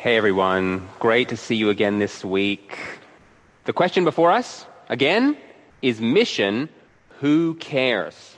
Hey 0.00 0.16
everyone, 0.16 0.86
great 1.00 1.30
to 1.30 1.36
see 1.36 1.56
you 1.56 1.70
again 1.70 1.98
this 1.98 2.24
week. 2.24 2.78
The 3.64 3.72
question 3.72 4.04
before 4.04 4.30
us, 4.30 4.64
again, 4.88 5.36
is 5.82 6.00
mission 6.00 6.68
who 7.18 7.56
cares? 7.56 8.36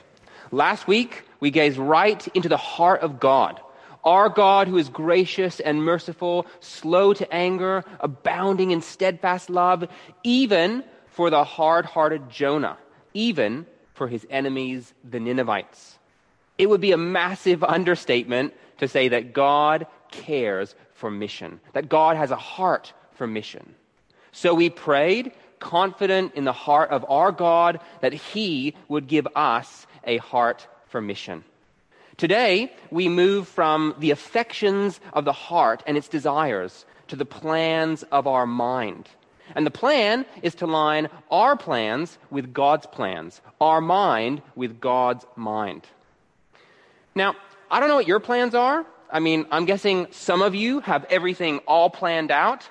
Last 0.49 0.87
week, 0.87 1.23
we 1.39 1.51
gazed 1.51 1.77
right 1.77 2.27
into 2.29 2.49
the 2.49 2.57
heart 2.57 3.01
of 3.01 3.19
God. 3.19 3.61
Our 4.03 4.27
God 4.27 4.69
who 4.69 4.77
is 4.79 4.89
gracious 4.89 5.59
and 5.59 5.85
merciful, 5.85 6.47
slow 6.61 7.13
to 7.13 7.31
anger, 7.31 7.83
abounding 7.99 8.71
in 8.71 8.81
steadfast 8.81 9.47
love, 9.47 9.87
even 10.23 10.83
for 11.09 11.29
the 11.29 11.43
hard 11.43 11.85
hearted 11.85 12.27
Jonah, 12.27 12.79
even 13.13 13.67
for 13.93 14.07
his 14.07 14.25
enemies, 14.31 14.95
the 15.07 15.19
Ninevites. 15.19 15.99
It 16.57 16.69
would 16.71 16.81
be 16.81 16.91
a 16.91 16.97
massive 16.97 17.63
understatement 17.77 18.55
to 18.79 18.87
say 18.87 19.09
that 19.09 19.33
God 19.33 19.85
cares 20.09 20.73
for 21.01 21.11
mission, 21.11 21.59
that 21.73 21.89
God 21.89 22.15
has 22.15 22.29
a 22.29 22.35
heart 22.35 22.93
for 23.15 23.25
mission. 23.25 23.75
So 24.31 24.53
we 24.53 24.69
prayed, 24.69 25.33
confident 25.59 26.35
in 26.35 26.45
the 26.45 26.53
heart 26.53 26.91
of 26.91 27.03
our 27.09 27.31
God, 27.31 27.79
that 28.01 28.13
He 28.13 28.75
would 28.87 29.07
give 29.07 29.27
us 29.35 29.87
a 30.05 30.17
heart 30.17 30.67
for 30.87 31.01
mission. 31.01 31.43
Today, 32.17 32.71
we 32.91 33.09
move 33.09 33.47
from 33.47 33.95
the 33.97 34.11
affections 34.11 34.99
of 35.11 35.25
the 35.25 35.33
heart 35.33 35.81
and 35.87 35.97
its 35.97 36.07
desires 36.07 36.85
to 37.07 37.15
the 37.15 37.25
plans 37.25 38.03
of 38.03 38.27
our 38.27 38.45
mind. 38.45 39.09
And 39.55 39.65
the 39.65 39.71
plan 39.71 40.25
is 40.43 40.53
to 40.55 40.67
line 40.67 41.09
our 41.31 41.57
plans 41.57 42.17
with 42.29 42.53
God's 42.53 42.85
plans, 42.85 43.41
our 43.59 43.81
mind 43.81 44.43
with 44.55 44.79
God's 44.79 45.25
mind. 45.35 45.81
Now, 47.15 47.35
I 47.71 47.79
don't 47.79 47.89
know 47.89 47.95
what 47.95 48.07
your 48.07 48.19
plans 48.19 48.53
are, 48.53 48.85
I 49.11 49.19
mean, 49.19 49.45
I'm 49.51 49.65
guessing 49.65 50.07
some 50.11 50.41
of 50.41 50.55
you 50.55 50.79
have 50.81 51.05
everything 51.09 51.59
all 51.67 51.89
planned 51.89 52.31
out. 52.31 52.67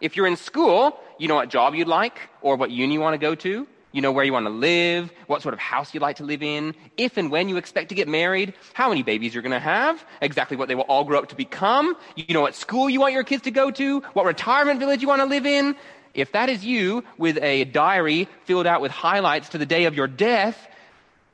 If 0.00 0.16
you're 0.16 0.26
in 0.26 0.36
school, 0.36 0.98
you 1.18 1.28
know 1.28 1.36
what 1.36 1.48
job 1.48 1.74
you'd 1.74 1.88
like 1.88 2.18
or 2.42 2.56
what 2.56 2.70
uni 2.70 2.94
you 2.94 3.00
want 3.00 3.14
to 3.14 3.18
go 3.18 3.34
to. 3.36 3.66
You 3.92 4.00
know 4.00 4.10
where 4.10 4.24
you 4.24 4.32
want 4.32 4.46
to 4.46 4.50
live, 4.50 5.12
what 5.28 5.40
sort 5.40 5.54
of 5.54 5.60
house 5.60 5.94
you'd 5.94 6.02
like 6.02 6.16
to 6.16 6.24
live 6.24 6.42
in, 6.42 6.74
if 6.96 7.16
and 7.16 7.30
when 7.30 7.48
you 7.48 7.56
expect 7.56 7.90
to 7.90 7.94
get 7.94 8.08
married, 8.08 8.52
how 8.72 8.88
many 8.88 9.04
babies 9.04 9.32
you're 9.32 9.42
going 9.42 9.52
to 9.52 9.60
have, 9.60 10.04
exactly 10.20 10.56
what 10.56 10.66
they 10.66 10.74
will 10.74 10.82
all 10.82 11.04
grow 11.04 11.20
up 11.20 11.28
to 11.28 11.36
become. 11.36 11.96
You 12.16 12.34
know 12.34 12.40
what 12.40 12.56
school 12.56 12.90
you 12.90 12.98
want 12.98 13.12
your 13.12 13.22
kids 13.22 13.44
to 13.44 13.52
go 13.52 13.70
to, 13.70 14.00
what 14.14 14.26
retirement 14.26 14.80
village 14.80 15.00
you 15.00 15.06
want 15.06 15.20
to 15.20 15.26
live 15.26 15.46
in. 15.46 15.76
If 16.12 16.32
that 16.32 16.48
is 16.48 16.64
you 16.64 17.04
with 17.18 17.38
a 17.40 17.64
diary 17.66 18.28
filled 18.46 18.66
out 18.66 18.80
with 18.80 18.90
highlights 18.90 19.50
to 19.50 19.58
the 19.58 19.66
day 19.66 19.84
of 19.84 19.94
your 19.94 20.08
death, 20.08 20.58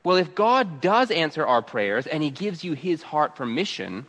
well, 0.03 0.17
if 0.17 0.35
God 0.35 0.81
does 0.81 1.09
answer 1.09 1.43
our 1.43 1.63
prayers 1.63 2.05
and 2.05 2.21
He 2.21 2.29
gives 2.29 2.63
you 2.63 2.73
His 2.73 3.01
heart 3.01 3.35
for 3.35 3.45
mission, 3.47 4.05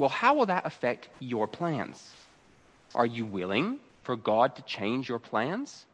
well, 0.00 0.08
how 0.08 0.34
will 0.34 0.46
that 0.46 0.64
affect 0.64 1.10
your 1.20 1.46
plans? 1.46 2.10
Are 2.94 3.06
you 3.06 3.26
willing 3.26 3.78
for 4.02 4.16
God 4.16 4.56
to 4.56 4.62
change 4.62 5.08
your 5.08 5.18
plans? 5.18 5.84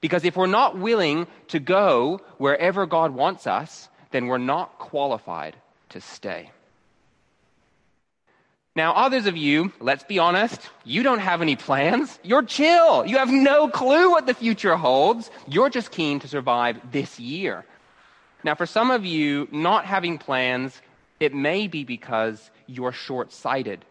Because 0.00 0.24
if 0.24 0.36
we're 0.36 0.46
not 0.46 0.78
willing 0.78 1.26
to 1.48 1.60
go 1.60 2.22
wherever 2.38 2.86
God 2.86 3.14
wants 3.14 3.46
us, 3.46 3.90
then 4.10 4.26
we're 4.26 4.38
not 4.38 4.78
qualified 4.78 5.54
to 5.90 6.00
stay. 6.00 6.50
Now, 8.74 8.94
others 8.94 9.26
of 9.26 9.36
you, 9.36 9.70
let's 9.80 10.02
be 10.04 10.18
honest, 10.18 10.58
you 10.82 11.02
don't 11.02 11.18
have 11.18 11.42
any 11.42 11.56
plans. 11.56 12.18
You're 12.22 12.42
chill. 12.42 13.04
You 13.04 13.18
have 13.18 13.30
no 13.30 13.68
clue 13.68 14.10
what 14.10 14.26
the 14.26 14.32
future 14.32 14.76
holds. 14.76 15.30
You're 15.46 15.68
just 15.68 15.90
keen 15.90 16.20
to 16.20 16.28
survive 16.28 16.80
this 16.90 17.20
year. 17.20 17.66
Now, 18.44 18.54
for 18.54 18.64
some 18.64 18.90
of 18.90 19.04
you, 19.04 19.46
not 19.52 19.84
having 19.84 20.16
plans, 20.16 20.80
it 21.20 21.34
may 21.34 21.68
be 21.68 21.84
because 21.84 22.50
you're 22.66 22.92
short 22.92 23.32
sighted. 23.32 23.84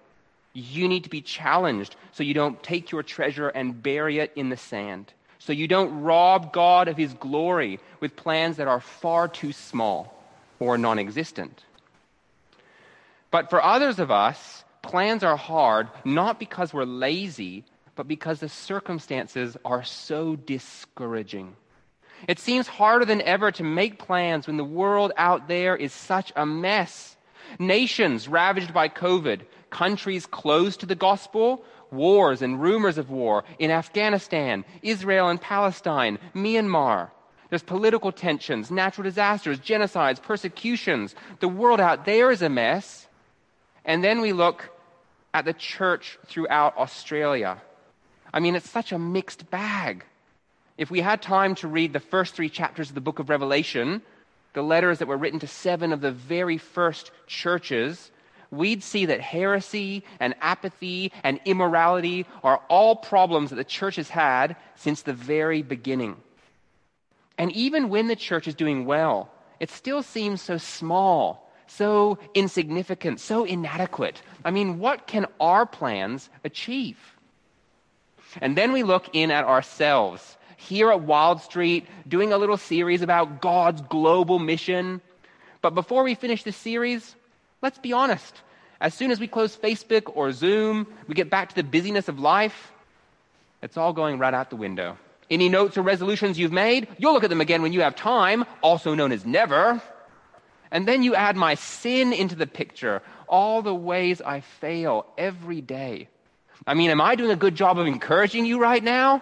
You 0.53 0.88
need 0.88 1.03
to 1.05 1.09
be 1.09 1.22
challenged 1.22 1.95
so 2.11 2.23
you 2.23 2.33
don't 2.33 2.61
take 2.61 2.91
your 2.91 3.03
treasure 3.03 3.50
and 3.50 3.81
bury 3.81 4.19
it 4.19 4.31
in 4.36 4.50
the 4.50 4.58
sand. 4.58 5.13
So 5.39 5.53
you 5.53 5.67
don't 5.67 6.02
rob 6.02 6.53
God 6.53 6.88
of 6.88 6.97
his 6.97 7.13
glory 7.13 7.80
with 8.00 8.16
plans 8.16 8.57
that 8.57 8.68
are 8.68 8.81
far 8.81 9.28
too 9.28 9.53
small 9.53 10.13
or 10.59 10.78
non 10.78 11.00
existent. 11.00 11.63
But 13.31 13.50
for 13.50 13.63
others 13.63 13.97
of 13.97 14.12
us, 14.12 14.63
plans 14.81 15.23
are 15.23 15.38
hard 15.38 15.88
not 16.03 16.40
because 16.40 16.73
we're 16.73 16.84
lazy, 16.84 17.63
but 17.96 18.07
because 18.07 18.40
the 18.40 18.50
circumstances 18.50 19.57
are 19.66 19.84
so 19.84 20.35
discouraging. 20.35 21.56
It 22.28 22.40
seems 22.40 22.67
harder 22.67 23.06
than 23.06 23.22
ever 23.22 23.51
to 23.51 23.63
make 23.63 23.97
plans 23.97 24.47
when 24.47 24.57
the 24.57 24.63
world 24.63 25.12
out 25.17 25.47
there 25.47 25.75
is 25.75 25.91
such 25.91 26.31
a 26.35 26.46
mess. 26.46 27.16
Nations 27.59 28.28
ravaged 28.28 28.73
by 28.73 28.89
COVID, 28.89 29.41
countries 29.69 30.25
closed 30.25 30.79
to 30.79 30.85
the 30.85 30.95
gospel, 30.95 31.63
wars 31.91 32.41
and 32.41 32.62
rumors 32.62 32.97
of 32.97 33.09
war 33.09 33.44
in 33.59 33.72
Afghanistan, 33.72 34.63
Israel 34.81 35.29
and 35.29 35.41
Palestine, 35.41 36.17
Myanmar. 36.34 37.09
There's 37.50 37.63
political 37.63 38.13
tensions, 38.13 38.72
natural 38.72 39.03
disasters, 39.03 39.59
genocides, 39.59 40.22
persecutions. 40.22 41.16
The 41.41 41.50
world 41.50 41.81
out 41.81 42.06
there 42.06 42.31
is 42.31 42.41
a 42.41 42.50
mess. 42.50 43.07
And 43.84 44.01
then 44.01 44.22
we 44.22 44.31
look 44.31 44.69
at 45.34 45.44
the 45.44 45.53
church 45.53 46.17
throughout 46.28 46.78
Australia. 46.78 47.61
I 48.34 48.40
mean, 48.40 48.56
it's 48.56 48.69
such 48.69 48.94
a 48.94 49.00
mixed 49.00 49.50
bag. 49.50 50.06
If 50.78 50.90
we 50.90 51.01
had 51.01 51.22
time 51.22 51.56
to 51.56 51.67
read 51.67 51.91
the 51.91 52.00
first 52.00 52.35
three 52.35 52.50
chapters 52.50 52.90
of 52.90 52.95
the 52.95 53.01
book 53.01 53.19
of 53.19 53.29
Revelation, 53.29 54.01
the 54.53 54.62
letters 54.62 55.00
that 55.00 55.07
were 55.07 55.17
written 55.17 55.39
to 55.39 55.47
seven 55.47 55.94
of 55.94 56.01
the 56.01 56.12
very 56.12 56.57
first 56.57 57.12
churches, 57.28 58.12
we'd 58.51 58.84
see 58.84 59.06
that 59.06 59.22
heresy 59.22 60.03
and 60.19 60.35
apathy 60.41 61.12
and 61.23 61.39
immorality 61.45 62.25
are 62.44 62.61
all 62.69 62.95
problems 62.95 63.50
that 63.50 63.56
the 63.56 63.63
church 63.63 63.95
has 63.95 64.09
had 64.09 64.56
since 64.75 65.01
the 65.01 65.13
very 65.13 65.61
beginning. 65.61 66.17
And 67.38 67.51
even 67.53 67.90
when 67.90 68.07
the 68.07 68.16
church 68.16 68.47
is 68.47 68.56
doing 68.56 68.85
well, 68.85 69.29
it 69.59 69.69
still 69.69 70.03
seems 70.03 70.41
so 70.41 70.57
small, 70.57 71.50
so 71.67 72.19
insignificant, 72.34 73.19
so 73.19 73.45
inadequate. 73.45 74.22
I 74.44 74.51
mean, 74.51 74.79
what 74.79 75.07
can 75.07 75.25
our 75.40 75.66
plans 75.66 76.29
achieve? 76.44 76.97
And 78.41 78.57
then 78.57 78.72
we 78.72 78.84
look 78.84 79.09
in 79.13 79.31
at 79.31 79.45
ourselves 79.45 80.38
here 80.61 80.91
at 80.91 81.01
Wild 81.01 81.41
Street 81.41 81.88
doing 82.07 82.31
a 82.31 82.38
little 82.38 82.57
series 82.57 83.01
about 83.01 83.41
God's 83.41 83.81
global 83.81 84.39
mission. 84.39 85.01
But 85.61 85.75
before 85.75 86.03
we 86.03 86.16
finish 86.16 86.44
this 86.44 86.55
series, 86.55 87.16
let's 87.61 87.77
be 87.77 87.94
honest. 87.94 88.41
As 88.79 88.94
soon 88.94 89.11
as 89.11 89.19
we 89.19 89.27
close 89.27 89.55
Facebook 89.55 90.11
or 90.16 90.31
Zoom, 90.31 90.88
we 91.07 91.13
get 91.13 91.29
back 91.29 91.49
to 91.49 91.55
the 91.55 91.63
busyness 91.63 92.07
of 92.07 92.19
life, 92.19 92.72
it's 93.61 93.77
all 93.77 93.94
going 93.94 94.17
right 94.17 94.33
out 94.33 94.49
the 94.49 94.55
window. 94.55 94.97
Any 95.29 95.49
notes 95.49 95.77
or 95.77 95.81
resolutions 95.83 96.39
you've 96.39 96.51
made, 96.51 96.88
you'll 96.97 97.13
look 97.13 97.23
at 97.23 97.29
them 97.29 97.41
again 97.41 97.61
when 97.61 97.73
you 97.73 97.81
have 97.81 97.95
time, 97.95 98.43
also 98.61 98.95
known 98.95 99.11
as 99.11 99.25
never. 99.25 99.81
And 100.72 100.88
then 100.88 101.03
you 101.03 101.16
add 101.16 101.35
my 101.35 101.55
sin 101.55 102.11
into 102.11 102.35
the 102.35 102.47
picture, 102.47 103.01
all 103.28 103.61
the 103.61 103.75
ways 103.75 104.22
I 104.22 104.41
fail 104.41 105.05
every 105.17 105.61
day. 105.61 106.07
I 106.66 106.73
mean, 106.73 106.89
am 106.89 107.01
I 107.01 107.16
doing 107.16 107.31
a 107.31 107.35
good 107.35 107.55
job 107.55 107.79
of 107.79 107.88
encouraging 107.88 108.45
you 108.45 108.59
right 108.59 108.83
now? 108.83 109.22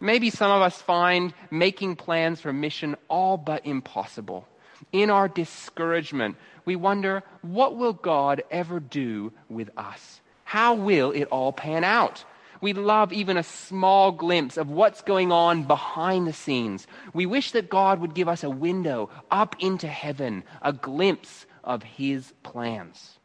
Maybe 0.00 0.30
some 0.30 0.50
of 0.50 0.62
us 0.62 0.80
find 0.80 1.34
making 1.50 1.96
plans 1.96 2.40
for 2.40 2.52
mission 2.52 2.96
all 3.08 3.36
but 3.36 3.66
impossible. 3.66 4.48
In 4.92 5.10
our 5.10 5.28
discouragement, 5.28 6.36
we 6.64 6.74
wonder, 6.74 7.22
what 7.42 7.76
will 7.76 7.92
God 7.92 8.42
ever 8.50 8.80
do 8.80 9.32
with 9.50 9.70
us? 9.76 10.20
How 10.44 10.74
will 10.74 11.10
it 11.10 11.24
all 11.24 11.52
pan 11.52 11.84
out? 11.84 12.24
We 12.62 12.72
love 12.72 13.12
even 13.12 13.36
a 13.36 13.42
small 13.42 14.10
glimpse 14.10 14.56
of 14.56 14.70
what's 14.70 15.02
going 15.02 15.32
on 15.32 15.64
behind 15.64 16.26
the 16.26 16.32
scenes. 16.32 16.86
We 17.14 17.26
wish 17.26 17.52
that 17.52 17.70
God 17.70 18.00
would 18.00 18.14
give 18.14 18.28
us 18.28 18.42
a 18.42 18.50
window 18.50 19.10
up 19.30 19.56
into 19.60 19.86
heaven, 19.86 20.44
a 20.62 20.72
glimpse 20.72 21.46
of 21.62 21.82
His 21.82 22.32
plans. 22.42 23.18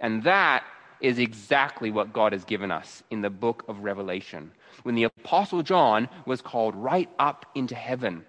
And 0.00 0.24
that 0.24 0.64
is 1.00 1.18
exactly 1.18 1.90
what 1.90 2.12
God 2.12 2.32
has 2.32 2.44
given 2.44 2.70
us 2.70 3.02
in 3.10 3.22
the 3.22 3.30
book 3.30 3.64
of 3.68 3.80
Revelation 3.80 4.52
when 4.82 4.94
the 4.94 5.04
Apostle 5.04 5.62
John 5.62 6.08
was 6.26 6.42
called 6.42 6.74
right 6.74 7.08
up 7.18 7.46
into 7.54 7.74
heaven. 7.74 8.24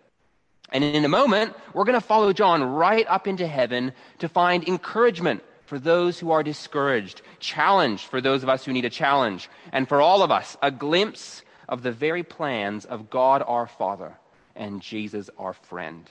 And 0.71 0.83
in 0.83 1.05
a 1.05 1.09
moment, 1.09 1.53
we're 1.73 1.85
going 1.85 1.99
to 1.99 2.05
follow 2.05 2.33
John 2.33 2.63
right 2.63 3.05
up 3.07 3.27
into 3.27 3.45
heaven 3.45 3.93
to 4.19 4.27
find 4.27 4.67
encouragement 4.67 5.43
for 5.65 5.79
those 5.79 6.19
who 6.19 6.31
are 6.31 6.43
discouraged, 6.43 7.21
challenge 7.39 8.05
for 8.05 8.21
those 8.21 8.43
of 8.43 8.49
us 8.49 8.65
who 8.65 8.73
need 8.73 8.85
a 8.85 8.89
challenge, 8.89 9.49
and 9.71 9.87
for 9.87 10.01
all 10.01 10.23
of 10.23 10.31
us, 10.31 10.57
a 10.61 10.71
glimpse 10.71 11.41
of 11.69 11.83
the 11.83 11.91
very 11.91 12.23
plans 12.23 12.85
of 12.85 13.09
God 13.09 13.43
our 13.45 13.67
Father 13.67 14.17
and 14.55 14.81
Jesus 14.81 15.29
our 15.37 15.53
friend. 15.53 16.09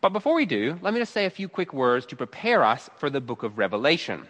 But 0.00 0.12
before 0.12 0.34
we 0.34 0.46
do, 0.46 0.78
let 0.82 0.94
me 0.94 1.00
just 1.00 1.12
say 1.12 1.24
a 1.24 1.30
few 1.30 1.48
quick 1.48 1.72
words 1.72 2.06
to 2.06 2.16
prepare 2.16 2.62
us 2.62 2.88
for 2.98 3.10
the 3.10 3.20
book 3.20 3.42
of 3.42 3.58
Revelation. 3.58 4.26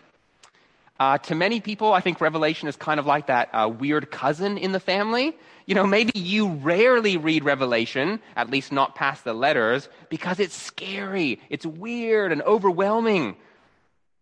Uh, 0.98 1.16
to 1.16 1.34
many 1.34 1.60
people, 1.60 1.92
I 1.92 2.00
think 2.00 2.20
Revelation 2.20 2.68
is 2.68 2.74
kind 2.74 2.98
of 2.98 3.06
like 3.06 3.28
that 3.28 3.50
uh, 3.52 3.68
weird 3.68 4.10
cousin 4.10 4.58
in 4.58 4.72
the 4.72 4.80
family. 4.80 5.36
You 5.66 5.76
know, 5.76 5.86
maybe 5.86 6.12
you 6.18 6.48
rarely 6.48 7.16
read 7.16 7.44
Revelation, 7.44 8.20
at 8.34 8.50
least 8.50 8.72
not 8.72 8.96
past 8.96 9.22
the 9.22 9.32
letters, 9.32 9.88
because 10.08 10.40
it's 10.40 10.56
scary, 10.56 11.40
it's 11.50 11.64
weird 11.64 12.32
and 12.32 12.42
overwhelming. 12.42 13.36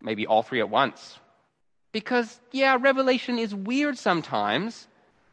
Maybe 0.03 0.27
all 0.27 0.43
three 0.43 0.61
at 0.61 0.69
once. 0.69 1.19
Because, 1.93 2.41
yeah, 2.53 2.77
revelation 2.79 3.39
is 3.39 3.55
weird 3.55 3.97
sometimes, 3.97 4.87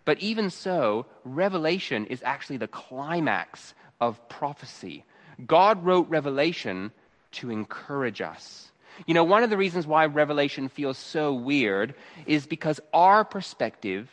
but 0.06 0.20
even 0.20 0.50
so, 0.50 1.06
revelation 1.26 2.06
is 2.06 2.24
actually 2.24 2.58
the 2.58 2.70
climax 2.70 3.74
of 4.00 4.30
prophecy. 4.30 5.04
God 5.46 5.84
wrote 5.84 6.08
revelation 6.10 6.94
to 7.34 7.50
encourage 7.50 8.22
us. 8.22 8.72
You 9.06 9.14
know, 9.14 9.24
one 9.24 9.44
of 9.44 9.50
the 9.50 9.58
reasons 9.58 9.88
why 9.88 10.06
revelation 10.06 10.70
feels 10.70 10.98
so 10.98 11.34
weird 11.34 11.96
is 12.26 12.46
because 12.46 12.80
our 12.94 13.26
perspective 13.26 14.10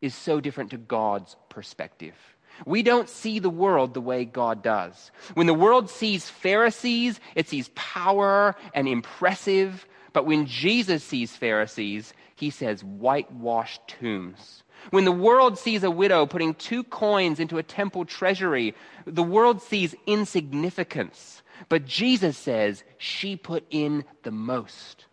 is 0.00 0.14
so 0.14 0.40
different 0.40 0.70
to 0.70 0.78
God's 0.78 1.36
perspective. 1.48 2.14
We 2.66 2.82
don't 2.82 3.08
see 3.08 3.38
the 3.38 3.50
world 3.50 3.94
the 3.94 4.00
way 4.00 4.24
God 4.24 4.62
does. 4.62 5.10
When 5.34 5.46
the 5.46 5.54
world 5.54 5.88
sees 5.90 6.28
Pharisees, 6.28 7.18
it 7.34 7.48
sees 7.48 7.70
power 7.74 8.56
and 8.74 8.86
impressive. 8.86 9.86
But 10.12 10.26
when 10.26 10.46
Jesus 10.46 11.02
sees 11.02 11.34
Pharisees, 11.34 12.12
he 12.36 12.50
says 12.50 12.84
whitewashed 12.84 13.80
tombs. 13.88 14.62
When 14.90 15.04
the 15.04 15.12
world 15.12 15.58
sees 15.58 15.84
a 15.84 15.90
widow 15.90 16.26
putting 16.26 16.54
two 16.54 16.82
coins 16.82 17.38
into 17.38 17.58
a 17.58 17.62
temple 17.62 18.04
treasury, 18.04 18.74
the 19.06 19.22
world 19.22 19.62
sees 19.62 19.94
insignificance. 20.06 21.41
But 21.68 21.86
Jesus 21.86 22.36
says 22.36 22.84
she 22.98 23.36
put 23.36 23.64
in 23.70 24.04
the 24.22 24.30
most. 24.30 25.06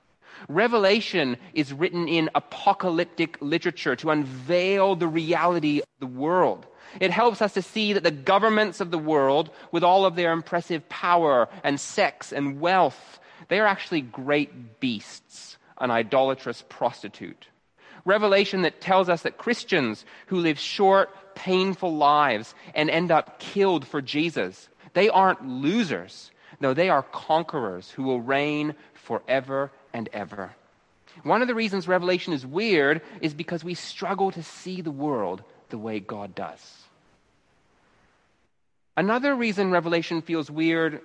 Revelation 0.48 1.38
is 1.54 1.74
written 1.74 2.08
in 2.08 2.30
apocalyptic 2.34 3.38
literature 3.42 3.96
to 3.98 4.10
unveil 4.10 4.96
the 4.96 5.08
reality 5.08 5.80
of 5.80 5.88
the 6.00 6.08
world. 6.08 6.66
It 7.00 7.12
helps 7.12 7.42
us 7.42 7.54
to 7.54 7.62
see 7.62 7.94
that 7.94 8.04
the 8.04 8.12
governments 8.12 8.80
of 8.80 8.90
the 8.90 8.98
world, 8.98 9.52
with 9.72 9.84
all 9.84 10.06
of 10.06 10.16
their 10.16 10.32
impressive 10.32 10.88
power 10.90 11.50
and 11.64 11.80
sex 11.80 12.32
and 12.32 12.60
wealth, 12.60 13.20
they 13.48 13.60
are 13.60 13.68
actually 13.68 14.02
great 14.02 14.80
beasts, 14.80 15.58
an 15.80 15.92
idolatrous 15.92 16.64
prostitute. 16.68 17.48
Revelation 18.06 18.64
that 18.64 18.82
tells 18.82 19.10
us 19.10 19.24
that 19.24 19.38
Christians 19.38 20.06
who 20.28 20.38
live 20.38 20.58
short, 20.58 21.10
painful 21.36 21.96
lives 21.96 22.56
and 22.74 22.90
end 22.90 23.12
up 23.12 23.40
killed 23.40 23.86
for 23.86 24.02
Jesus, 24.02 24.70
they 25.00 25.08
aren't 25.08 25.48
losers. 25.48 26.30
No, 26.60 26.74
they 26.74 26.90
are 26.90 27.04
conquerors 27.04 27.90
who 27.90 28.04
will 28.04 28.20
reign 28.20 28.76
forever 28.94 29.72
and 29.94 30.10
ever. 30.12 30.52
One 31.24 31.42
of 31.42 31.48
the 31.48 31.56
reasons 31.56 31.88
Revelation 31.88 32.34
is 32.34 32.46
weird 32.46 33.02
is 33.22 33.34
because 33.34 33.64
we 33.64 33.76
struggle 33.76 34.30
to 34.32 34.44
see 34.44 34.82
the 34.82 34.92
world 34.92 35.42
the 35.70 35.78
way 35.78 36.02
God 36.02 36.36
does. 36.36 36.60
Another 38.98 39.34
reason 39.34 39.72
Revelation 39.72 40.22
feels 40.22 40.52
weird 40.52 41.00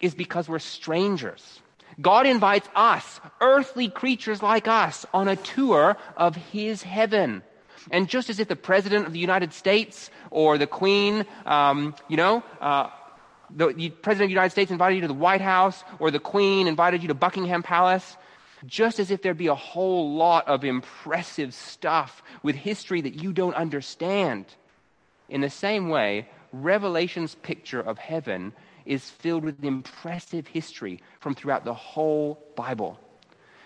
is 0.00 0.12
because 0.12 0.48
we're 0.48 0.58
strangers. 0.58 1.60
God 2.00 2.26
invites 2.26 2.68
us, 2.74 3.20
earthly 3.40 3.88
creatures 3.88 4.42
like 4.42 4.66
us, 4.66 5.06
on 5.14 5.28
a 5.28 5.36
tour 5.36 5.96
of 6.16 6.34
His 6.34 6.82
heaven. 6.82 7.44
And 7.92 8.08
just 8.08 8.28
as 8.28 8.40
if 8.40 8.48
the 8.48 8.56
President 8.56 9.06
of 9.06 9.12
the 9.12 9.20
United 9.20 9.52
States 9.52 10.10
or 10.32 10.58
the 10.58 10.66
Queen, 10.66 11.24
um, 11.46 11.94
you 12.08 12.16
know, 12.16 12.42
uh, 12.60 12.88
the, 13.50 13.90
President 13.90 14.24
of 14.24 14.28
the 14.28 14.34
United 14.34 14.50
States 14.50 14.70
invited 14.70 14.96
you 14.96 15.00
to 15.02 15.08
the 15.08 15.14
White 15.14 15.40
House 15.40 15.84
or 15.98 16.10
the 16.10 16.18
Queen 16.18 16.66
invited 16.66 17.02
you 17.02 17.08
to 17.08 17.14
Buckingham 17.14 17.62
Palace, 17.62 18.16
just 18.64 18.98
as 18.98 19.10
if 19.10 19.22
there'd 19.22 19.36
be 19.36 19.46
a 19.46 19.54
whole 19.54 20.14
lot 20.14 20.48
of 20.48 20.64
impressive 20.64 21.54
stuff 21.54 22.22
with 22.42 22.56
history 22.56 23.00
that 23.00 23.22
you 23.22 23.32
don't 23.32 23.54
understand. 23.54 24.46
In 25.28 25.40
the 25.40 25.50
same 25.50 25.88
way, 25.88 26.28
Revelation's 26.52 27.34
picture 27.36 27.80
of 27.80 27.98
heaven 27.98 28.52
is 28.84 29.10
filled 29.10 29.44
with 29.44 29.62
impressive 29.64 30.46
history 30.46 31.02
from 31.20 31.34
throughout 31.34 31.64
the 31.64 31.74
whole 31.74 32.42
Bible. 32.54 32.98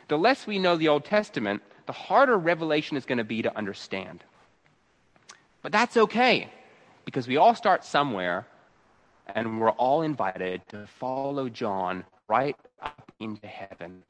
The 0.09 0.19
less 0.19 0.47
we 0.47 0.59
know 0.59 0.77
the 0.77 0.89
Old 0.89 1.05
Testament, 1.05 1.63
the 1.87 1.93
harder 1.93 2.37
Revelation 2.37 2.97
is 2.97 3.05
going 3.05 3.19
to 3.19 3.25
be 3.25 3.43
to 3.43 3.57
understand. 3.57 4.25
But 5.63 5.73
that's 5.73 5.97
okay, 5.97 6.51
because 7.05 7.29
we 7.29 7.37
all 7.37 7.55
start 7.55 7.85
somewhere, 7.85 8.47
and 9.35 9.61
we're 9.61 9.71
all 9.71 10.03
invited 10.03 10.63
to 10.69 10.87
follow 10.87 11.49
John 11.49 12.05
right 12.29 12.57
up 12.83 13.13
into 13.21 13.47
heaven. 13.47 14.03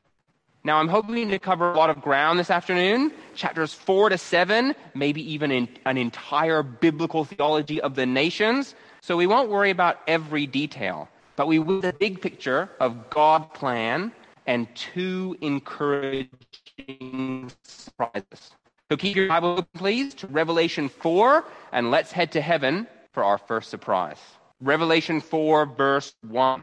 Now, 0.63 0.77
I'm 0.77 0.89
hoping 0.89 1.31
to 1.31 1.39
cover 1.39 1.73
a 1.73 1.77
lot 1.77 1.89
of 1.89 2.03
ground 2.03 2.39
this 2.39 2.51
afternoon, 2.51 3.13
chapters 3.35 3.73
4 3.73 4.11
to 4.11 4.19
7, 4.19 4.75
maybe 4.95 5.33
even 5.33 5.51
in, 5.51 5.69
an 5.87 5.97
entire 5.97 6.63
biblical 6.63 7.25
theology 7.25 7.81
of 7.81 7.95
the 7.95 8.05
nations. 8.05 8.75
So 9.01 9.17
we 9.17 9.27
won't 9.27 9.49
worry 9.49 9.71
about 9.71 10.01
every 10.07 10.47
detail, 10.47 11.09
but 11.37 11.47
we 11.47 11.59
will 11.59 11.81
the 11.81 11.95
big 11.95 12.21
picture 12.21 12.69
of 12.79 13.09
God's 13.09 13.47
plan 13.55 14.13
and 14.47 14.69
two 14.75 15.35
encouraging 15.41 17.51
surprises. 17.63 18.51
So 18.91 18.99
keep 18.99 19.17
your 19.17 19.29
Bible 19.29 19.53
open, 19.53 19.67
please, 19.75 20.13
to 20.15 20.27
Revelation 20.27 20.91
4, 20.91 21.43
and 21.73 21.91
let's 21.91 22.13
head 22.13 22.33
to 22.33 22.43
heaven 22.43 22.87
for 23.13 23.25
our 23.25 23.39
first 23.39 23.71
surprise. 23.71 24.19
Revelation 24.61 25.21
4, 25.23 25.67
verse 25.67 26.15
1. 26.29 26.63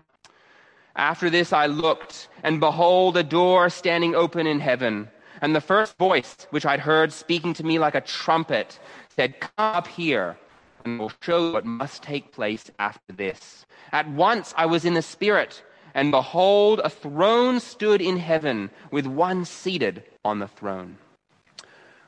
After 0.95 1.29
this 1.29 1.51
I 1.51 1.65
looked, 1.65 2.27
and 2.43 2.59
behold, 2.59 3.17
a 3.17 3.23
door 3.23 3.69
standing 3.69 4.13
open 4.13 4.45
in 4.45 4.59
heaven. 4.59 5.09
And 5.41 5.55
the 5.55 5.61
first 5.61 5.97
voice 5.97 6.47
which 6.51 6.65
I'd 6.65 6.79
heard 6.79 7.11
speaking 7.11 7.53
to 7.55 7.63
me 7.63 7.79
like 7.79 7.95
a 7.95 8.01
trumpet 8.01 8.79
said, 9.15 9.39
Come 9.39 9.51
up 9.57 9.87
here, 9.87 10.37
and 10.85 10.99
we'll 10.99 11.11
show 11.21 11.51
what 11.51 11.65
must 11.65 12.03
take 12.03 12.31
place 12.31 12.69
after 12.77 13.13
this. 13.13 13.65
At 13.91 14.09
once 14.09 14.53
I 14.57 14.67
was 14.67 14.85
in 14.85 14.93
the 14.93 15.01
Spirit, 15.01 15.63
and 15.95 16.11
behold, 16.11 16.81
a 16.83 16.89
throne 16.89 17.59
stood 17.59 18.01
in 18.01 18.17
heaven, 18.17 18.69
with 18.91 19.07
one 19.07 19.43
seated 19.45 20.03
on 20.23 20.37
the 20.37 20.47
throne. 20.47 20.97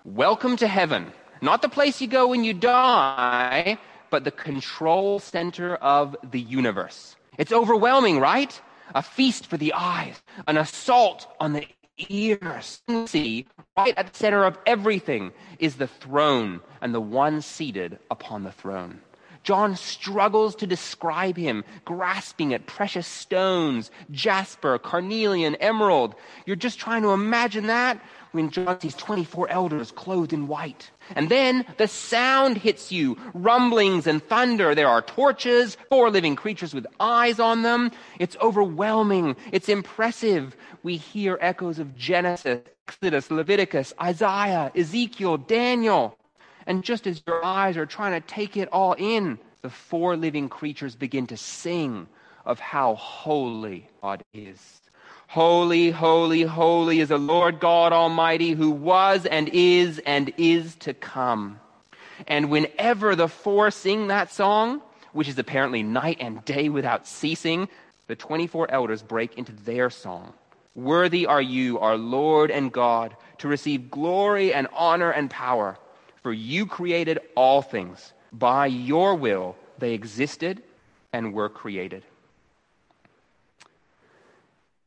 Welcome 0.05 0.55
to 0.57 0.67
heaven. 0.67 1.13
Not 1.41 1.61
the 1.61 1.69
place 1.69 1.99
you 1.99 2.07
go 2.07 2.27
when 2.27 2.43
you 2.43 2.53
die, 2.53 3.79
but 4.09 4.23
the 4.23 4.31
control 4.31 5.19
center 5.19 5.75
of 5.75 6.15
the 6.29 6.39
universe. 6.39 7.15
It's 7.37 7.51
overwhelming, 7.51 8.19
right? 8.19 8.59
a 8.95 9.01
feast 9.01 9.47
for 9.47 9.57
the 9.57 9.73
eyes, 9.73 10.21
an 10.47 10.57
assault 10.57 11.27
on 11.39 11.53
the 11.53 11.67
ears. 12.09 12.81
See, 13.05 13.47
right 13.77 13.93
at 13.97 14.11
the 14.11 14.17
center 14.17 14.45
of 14.45 14.57
everything 14.65 15.31
is 15.59 15.75
the 15.75 15.87
throne 15.87 16.61
and 16.81 16.93
the 16.93 17.01
one 17.01 17.41
seated 17.41 17.99
upon 18.09 18.43
the 18.43 18.51
throne. 18.51 19.01
John 19.43 19.75
struggles 19.75 20.53
to 20.55 20.67
describe 20.67 21.37
him, 21.37 21.63
grasping 21.85 22.53
at 22.53 22.65
precious 22.65 23.07
stones, 23.07 23.89
jasper, 24.11 24.77
carnelian, 24.77 25.55
emerald. 25.55 26.15
You're 26.45 26.57
just 26.57 26.77
trying 26.77 27.03
to 27.03 27.11
imagine 27.11 27.67
that 27.67 28.01
when 28.31 28.49
John 28.49 28.79
sees 28.81 28.95
24 28.95 29.49
elders 29.49 29.91
clothed 29.91 30.33
in 30.33 30.47
white. 30.47 30.91
And 31.15 31.29
then 31.29 31.65
the 31.77 31.87
sound 31.87 32.57
hits 32.57 32.91
you 32.91 33.17
rumblings 33.33 34.07
and 34.07 34.23
thunder. 34.23 34.75
There 34.75 34.87
are 34.87 35.01
torches, 35.01 35.77
four 35.89 36.09
living 36.09 36.35
creatures 36.35 36.73
with 36.73 36.87
eyes 36.99 37.39
on 37.39 37.63
them. 37.63 37.91
It's 38.19 38.37
overwhelming. 38.41 39.35
It's 39.51 39.69
impressive. 39.69 40.55
We 40.83 40.97
hear 40.97 41.37
echoes 41.41 41.79
of 41.79 41.95
Genesis, 41.95 42.61
Exodus, 42.87 43.29
Leviticus, 43.29 43.93
Isaiah, 44.01 44.71
Ezekiel, 44.75 45.37
Daniel. 45.37 46.17
And 46.65 46.83
just 46.83 47.07
as 47.07 47.21
your 47.25 47.43
eyes 47.43 47.77
are 47.77 47.85
trying 47.85 48.19
to 48.19 48.27
take 48.27 48.55
it 48.57 48.69
all 48.71 48.93
in, 48.93 49.39
the 49.61 49.69
four 49.69 50.15
living 50.15 50.49
creatures 50.49 50.95
begin 50.95 51.27
to 51.27 51.37
sing 51.37 52.07
of 52.45 52.59
how 52.59 52.95
holy 52.95 53.89
God 54.01 54.23
is. 54.33 54.81
Holy, 55.29 55.91
holy, 55.91 56.41
holy 56.41 57.01
is 57.01 57.09
the 57.09 57.19
Lord 57.19 57.59
God 57.59 57.93
Almighty 57.93 58.53
who 58.53 58.71
was 58.71 59.27
and 59.27 59.47
is 59.53 59.99
and 59.99 60.33
is 60.37 60.73
to 60.77 60.95
come. 60.95 61.59
And 62.25 62.49
whenever 62.49 63.15
the 63.15 63.27
four 63.27 63.69
sing 63.69 64.07
that 64.07 64.31
song, 64.31 64.81
which 65.13 65.27
is 65.27 65.37
apparently 65.37 65.83
night 65.83 66.17
and 66.19 66.43
day 66.45 66.67
without 66.67 67.05
ceasing, 67.05 67.69
the 68.07 68.15
24 68.15 68.71
elders 68.71 69.03
break 69.03 69.37
into 69.37 69.51
their 69.51 69.91
song. 69.91 70.33
Worthy 70.73 71.27
are 71.27 71.43
you, 71.43 71.77
our 71.77 71.95
Lord 71.95 72.49
and 72.49 72.71
God, 72.71 73.15
to 73.37 73.47
receive 73.47 73.91
glory 73.91 74.51
and 74.51 74.67
honor 74.73 75.11
and 75.11 75.29
power, 75.29 75.77
for 76.23 76.33
you 76.33 76.65
created 76.65 77.19
all 77.35 77.61
things. 77.61 78.13
By 78.33 78.65
your 78.65 79.13
will 79.13 79.55
they 79.77 79.93
existed 79.93 80.63
and 81.13 81.35
were 81.35 81.49
created. 81.49 82.03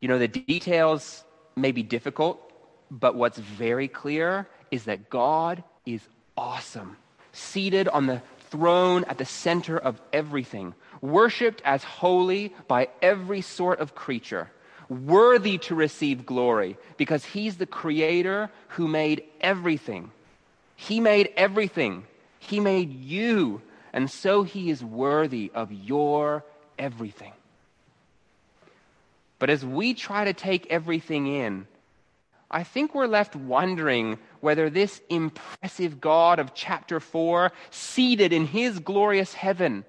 You 0.03 0.09
know, 0.09 0.19
the 0.19 0.27
details 0.27 1.23
may 1.55 1.71
be 1.71 1.85
difficult, 1.85 2.53
but 2.91 3.15
what's 3.15 3.39
very 3.39 3.87
clear 3.87 4.49
is 4.73 4.85
that 4.85 5.09
God 5.09 5.63
is 5.87 6.01
awesome, 6.37 6.97
seated 7.33 7.87
on 7.87 8.07
the 8.07 8.21
throne 8.51 9.05
at 9.05 9.19
the 9.19 9.25
center 9.25 9.79
of 9.79 10.01
everything, 10.13 10.75
worshiped 11.01 11.63
as 11.65 11.85
holy 11.85 12.53
by 12.67 12.89
every 13.01 13.43
sort 13.43 13.79
of 13.79 13.95
creature, 13.95 14.51
worthy 14.89 15.57
to 15.59 15.75
receive 15.77 16.27
glory 16.27 16.77
because 16.97 17.25
he's 17.25 17.59
the 17.59 17.67
creator 17.67 18.51
who 18.71 18.89
made 18.89 19.23
everything. 19.41 20.11
He 20.75 20.99
made 20.99 21.33
everything. 21.37 22.05
He 22.41 22.59
made 22.59 22.93
you, 22.93 23.63
and 23.93 24.11
so 24.11 24.43
he 24.43 24.69
is 24.69 24.83
worthy 24.83 25.53
of 25.55 25.71
your 25.71 26.45
everything. 26.77 27.33
But 29.43 29.51
as 29.51 29.67
we 29.67 29.93
try 29.93 30.25
to 30.25 30.33
take 30.33 30.69
everything 30.71 31.27
in, 31.27 31.67
I 32.49 32.63
think 32.63 32.95
we're 32.95 33.09
left 33.09 33.35
wondering 33.35 34.19
whether 34.41 34.71
this 34.71 35.01
impressive 35.09 36.01
God 36.01 36.39
of 36.39 36.55
chapter 36.55 37.01
4, 37.01 37.51
seated 37.73 38.33
in 38.33 38.47
his 38.47 38.79
glorious 38.79 39.35
heaven, 39.35 39.85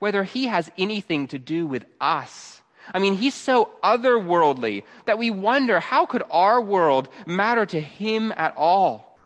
whether 0.00 0.24
he 0.24 0.48
has 0.48 0.72
anything 0.76 1.28
to 1.28 1.38
do 1.38 1.68
with 1.68 1.84
us. 2.00 2.62
I 2.92 2.98
mean, 2.98 3.14
he's 3.14 3.36
so 3.36 3.70
otherworldly 3.84 4.82
that 5.04 5.18
we 5.18 5.30
wonder 5.30 5.78
how 5.78 6.04
could 6.04 6.24
our 6.28 6.60
world 6.60 7.08
matter 7.26 7.66
to 7.66 7.80
him 7.80 8.32
at 8.36 8.56
all? 8.56 9.16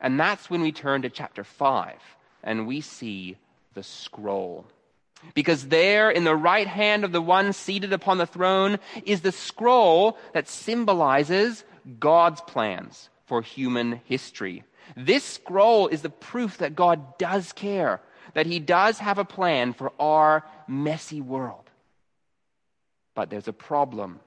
And 0.00 0.18
that's 0.18 0.50
when 0.50 0.62
we 0.62 0.72
turn 0.72 1.02
to 1.02 1.10
chapter 1.10 1.44
5 1.44 1.94
and 2.42 2.66
we 2.66 2.80
see 2.80 3.36
the 3.74 3.84
scroll. 3.84 4.66
Because 5.34 5.68
there, 5.68 6.10
in 6.10 6.24
the 6.24 6.36
right 6.36 6.66
hand 6.66 7.04
of 7.04 7.12
the 7.12 7.22
one 7.22 7.52
seated 7.52 7.92
upon 7.92 8.18
the 8.18 8.26
throne, 8.26 8.78
is 9.04 9.20
the 9.20 9.32
scroll 9.32 10.18
that 10.32 10.48
symbolizes 10.48 11.64
God's 11.98 12.40
plans 12.42 13.08
for 13.26 13.42
human 13.42 14.00
history. 14.04 14.64
This 14.96 15.24
scroll 15.24 15.88
is 15.88 16.02
the 16.02 16.10
proof 16.10 16.58
that 16.58 16.76
God 16.76 17.18
does 17.18 17.52
care, 17.52 18.00
that 18.34 18.46
He 18.46 18.60
does 18.60 18.98
have 18.98 19.18
a 19.18 19.24
plan 19.24 19.72
for 19.72 19.92
our 19.98 20.44
messy 20.68 21.20
world. 21.20 21.68
But 23.14 23.30
there's 23.30 23.48
a 23.48 23.52
problem. 23.52 24.20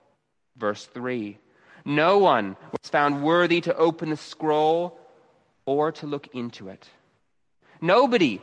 Verse 0.57 0.85
3 0.85 1.37
No 1.85 2.17
one 2.17 2.57
was 2.71 2.89
found 2.89 3.23
worthy 3.23 3.61
to 3.61 3.75
open 3.75 4.09
the 4.09 4.17
scroll 4.17 4.99
or 5.65 5.91
to 5.93 6.07
look 6.07 6.27
into 6.33 6.67
it. 6.67 6.89
Nobody 7.81 8.41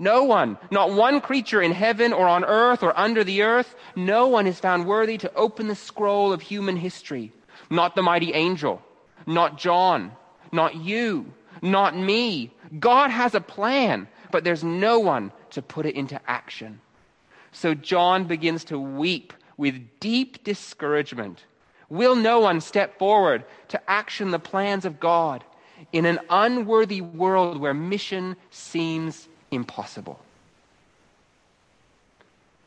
no 0.00 0.24
one, 0.24 0.56
not 0.70 0.92
one 0.92 1.20
creature 1.20 1.60
in 1.60 1.72
heaven 1.72 2.14
or 2.14 2.26
on 2.26 2.42
earth 2.42 2.82
or 2.82 2.98
under 2.98 3.22
the 3.22 3.42
earth, 3.42 3.76
no 3.94 4.28
one 4.28 4.46
is 4.46 4.58
found 4.58 4.86
worthy 4.86 5.18
to 5.18 5.34
open 5.34 5.68
the 5.68 5.74
scroll 5.74 6.32
of 6.32 6.40
human 6.40 6.74
history. 6.74 7.32
Not 7.68 7.94
the 7.94 8.02
mighty 8.02 8.32
angel, 8.32 8.80
not 9.26 9.58
John, 9.58 10.12
not 10.52 10.74
you, 10.74 11.30
not 11.60 11.94
me. 11.94 12.50
God 12.78 13.10
has 13.10 13.34
a 13.34 13.42
plan, 13.42 14.08
but 14.30 14.42
there's 14.42 14.64
no 14.64 14.98
one 14.98 15.32
to 15.50 15.60
put 15.60 15.84
it 15.84 15.96
into 15.96 16.18
action. 16.26 16.80
So 17.52 17.74
John 17.74 18.24
begins 18.24 18.64
to 18.64 18.78
weep 18.78 19.34
with 19.58 20.00
deep 20.00 20.42
discouragement. 20.44 21.44
Will 21.90 22.16
no 22.16 22.40
one 22.40 22.62
step 22.62 22.98
forward 22.98 23.44
to 23.68 23.90
action 23.90 24.30
the 24.30 24.38
plans 24.38 24.86
of 24.86 24.98
God 24.98 25.44
in 25.92 26.06
an 26.06 26.20
unworthy 26.30 27.02
world 27.02 27.60
where 27.60 27.74
mission 27.74 28.36
seems 28.50 29.28
impossible. 29.50 30.20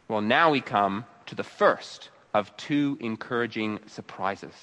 Well, 0.08 0.22
now 0.22 0.52
we 0.52 0.62
come 0.62 1.06
to 1.28 1.36
the 1.36 1.44
first 1.44 2.10
of 2.34 2.56
two 2.58 2.98
encouraging 3.00 3.80
surprises. 3.88 4.54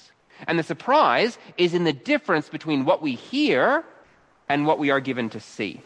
And 0.47 0.59
the 0.59 0.63
surprise 0.63 1.39
is 1.59 1.75
in 1.75 1.85
the 1.85 1.93
difference 1.93 2.49
between 2.49 2.85
what 2.85 3.03
we 3.03 3.15
hear 3.15 3.85
and 4.49 4.67
what 4.67 4.79
we 4.79 4.91
are 4.91 5.01
given 5.01 5.29
to 5.31 5.41
see. 5.41 5.81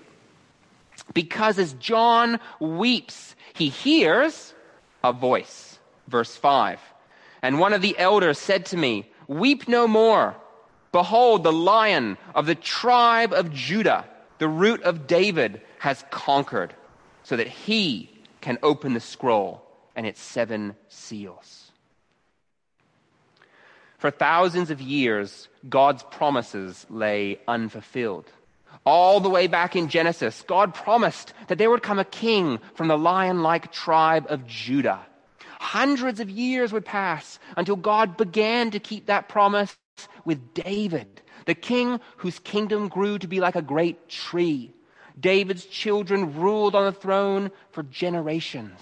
Because 1.12 1.58
as 1.58 1.74
John 1.74 2.40
weeps, 2.60 3.34
he 3.52 3.68
hears 3.68 4.54
a 5.02 5.12
voice. 5.12 5.78
Verse 6.08 6.36
5. 6.36 6.80
And 7.42 7.58
one 7.58 7.72
of 7.72 7.82
the 7.82 7.98
elders 7.98 8.38
said 8.38 8.66
to 8.66 8.76
me, 8.76 9.10
Weep 9.28 9.68
no 9.68 9.88
more. 9.88 10.36
Behold, 10.92 11.42
the 11.42 11.52
lion 11.52 12.16
of 12.34 12.46
the 12.46 12.54
tribe 12.54 13.32
of 13.32 13.52
Judah, 13.52 14.04
the 14.44 14.48
root 14.48 14.82
of 14.82 15.06
David, 15.06 15.62
has 15.78 16.04
conquered 16.10 16.74
so 17.22 17.34
that 17.34 17.48
he 17.48 18.10
can 18.42 18.58
open 18.62 18.92
the 18.92 19.00
scroll 19.00 19.66
and 19.96 20.06
its 20.06 20.20
seven 20.20 20.76
seals. 20.88 21.70
For 23.96 24.10
thousands 24.10 24.70
of 24.70 24.82
years, 24.82 25.48
God's 25.70 26.02
promises 26.02 26.84
lay 26.90 27.38
unfulfilled. 27.48 28.30
All 28.84 29.18
the 29.18 29.30
way 29.30 29.46
back 29.46 29.76
in 29.76 29.88
Genesis, 29.88 30.44
God 30.46 30.74
promised 30.74 31.32
that 31.48 31.56
there 31.56 31.70
would 31.70 31.82
come 31.82 31.98
a 31.98 32.04
king 32.04 32.58
from 32.74 32.88
the 32.88 32.98
lion 32.98 33.42
like 33.42 33.72
tribe 33.72 34.26
of 34.28 34.46
Judah. 34.46 35.00
Hundreds 35.58 36.20
of 36.20 36.28
years 36.28 36.70
would 36.70 36.84
pass 36.84 37.38
until 37.56 37.76
God 37.76 38.18
began 38.18 38.70
to 38.72 38.78
keep 38.78 39.06
that 39.06 39.30
promise 39.30 39.74
with 40.26 40.52
David, 40.52 41.22
the 41.44 41.54
king 41.54 42.00
whose 42.18 42.38
kingdom 42.38 42.88
grew 42.88 43.18
to 43.18 43.26
be 43.26 43.40
like 43.40 43.56
a 43.56 43.62
great 43.62 44.08
tree 44.08 44.72
David's 45.18 45.64
children 45.66 46.34
ruled 46.34 46.74
on 46.74 46.84
the 46.84 46.92
throne 46.92 47.50
for 47.70 47.82
generations. 47.84 48.80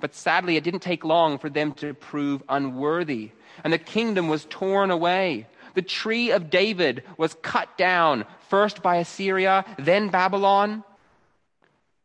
But 0.00 0.14
sadly, 0.14 0.56
it 0.56 0.64
didn't 0.64 0.80
take 0.80 1.04
long 1.04 1.38
for 1.38 1.48
them 1.48 1.72
to 1.74 1.94
prove 1.94 2.42
unworthy, 2.48 3.30
and 3.64 3.72
the 3.72 3.78
kingdom 3.78 4.28
was 4.28 4.46
torn 4.50 4.90
away. 4.90 5.46
The 5.74 5.82
tree 5.82 6.32
of 6.32 6.50
David 6.50 7.02
was 7.16 7.36
cut 7.40 7.78
down, 7.78 8.26
first 8.48 8.82
by 8.82 8.96
Assyria, 8.96 9.64
then 9.78 10.08
Babylon. 10.08 10.84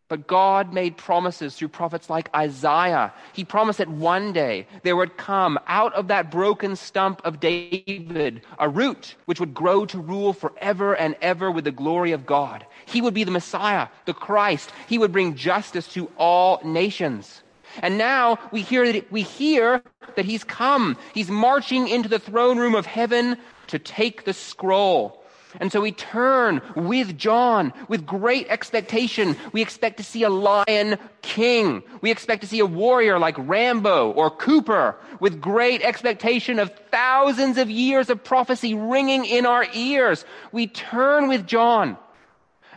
But 0.10 0.26
God 0.26 0.74
made 0.74 0.96
promises 0.96 1.56
through 1.56 1.68
prophets 1.68 2.10
like 2.10 2.34
Isaiah. 2.34 3.14
He 3.34 3.44
promised 3.44 3.80
that 3.80 3.90
one 3.90 4.32
day 4.32 4.66
there 4.84 4.96
would 4.96 5.18
come 5.18 5.60
out 5.68 5.94
of 5.94 6.08
that 6.08 6.32
broken 6.32 6.78
stump 6.78 7.22
of 7.26 7.42
David 7.42 8.42
a 8.58 8.70
root 8.70 9.16
which 9.26 9.42
would 9.42 9.54
grow 9.54 9.86
to 9.88 10.00
rule 10.00 10.32
forever 10.32 10.96
and 10.96 11.16
ever 11.22 11.52
with 11.52 11.66
the 11.66 11.72
glory 11.72 12.14
of 12.14 12.26
God. 12.26 12.66
He 12.86 13.02
would 13.02 13.14
be 13.14 13.26
the 13.26 13.32
Messiah, 13.32 13.90
the 14.06 14.14
Christ. 14.14 14.72
He 14.88 14.98
would 14.98 15.12
bring 15.12 15.36
justice 15.36 15.92
to 15.94 16.10
all 16.18 16.62
nations. 16.64 17.44
And 17.82 17.98
now 17.98 18.40
we 18.52 18.62
hear 18.62 18.92
that 18.92 19.12
we 19.12 19.24
hear 19.24 19.84
that 20.16 20.26
he's 20.26 20.46
come. 20.46 20.98
He's 21.14 21.30
marching 21.30 21.90
into 21.90 22.08
the 22.08 22.18
throne 22.20 22.58
room 22.58 22.76
of 22.76 22.86
heaven 22.86 23.38
to 23.68 23.78
take 23.78 24.24
the 24.24 24.34
scroll 24.34 25.22
and 25.60 25.72
so 25.72 25.82
we 25.82 25.92
turn 25.92 26.62
with 26.75 27.18
John 27.18 27.74
with 27.88 28.06
great 28.06 28.48
expectation. 28.50 29.36
We 29.54 29.62
expect 29.62 29.98
to 29.98 30.04
see 30.04 30.24
a 30.24 30.30
lion 30.30 30.98
king. 31.22 31.84
We 32.01 32.12
expect 32.12 32.42
to 32.42 32.48
see 32.48 32.60
a 32.60 32.66
warrior 32.66 33.18
like 33.18 33.36
Rambo 33.38 34.12
or 34.12 34.30
Cooper 34.30 34.96
with 35.20 35.42
great 35.42 35.82
expectation 35.82 36.60
of 36.60 36.72
thousands 36.92 37.58
of 37.58 37.70
years 37.70 38.10
of 38.10 38.24
prophecy 38.24 38.74
ringing 38.74 39.25
in 39.25 39.46
our 39.46 39.66
ears. 39.74 40.25
We 40.51 40.68
turn 40.68 41.27
with 41.27 41.48
John. 41.48 41.98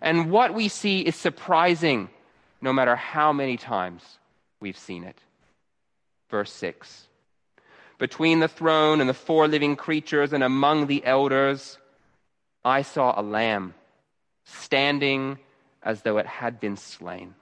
And 0.00 0.30
what 0.30 0.54
we 0.54 0.68
see 0.68 1.00
is 1.00 1.16
surprising 1.16 2.08
no 2.60 2.72
matter 2.72 2.96
how 2.96 3.32
many 3.32 3.56
times 3.56 4.02
we've 4.60 4.78
seen 4.78 5.04
it. 5.04 5.18
Verse 6.30 6.52
6. 6.52 7.08
Between 7.98 8.40
the 8.40 8.48
throne 8.48 9.00
and 9.00 9.10
the 9.10 9.14
four 9.14 9.46
living 9.46 9.76
creatures 9.76 10.32
and 10.32 10.42
among 10.42 10.86
the 10.86 11.04
elders, 11.04 11.76
I 12.64 12.82
saw 12.82 13.18
a 13.18 13.22
lamb 13.22 13.74
standing 14.44 15.38
as 15.82 16.02
though 16.02 16.18
it 16.18 16.26
had 16.26 16.60
been 16.60 16.76
slain. 16.76 17.34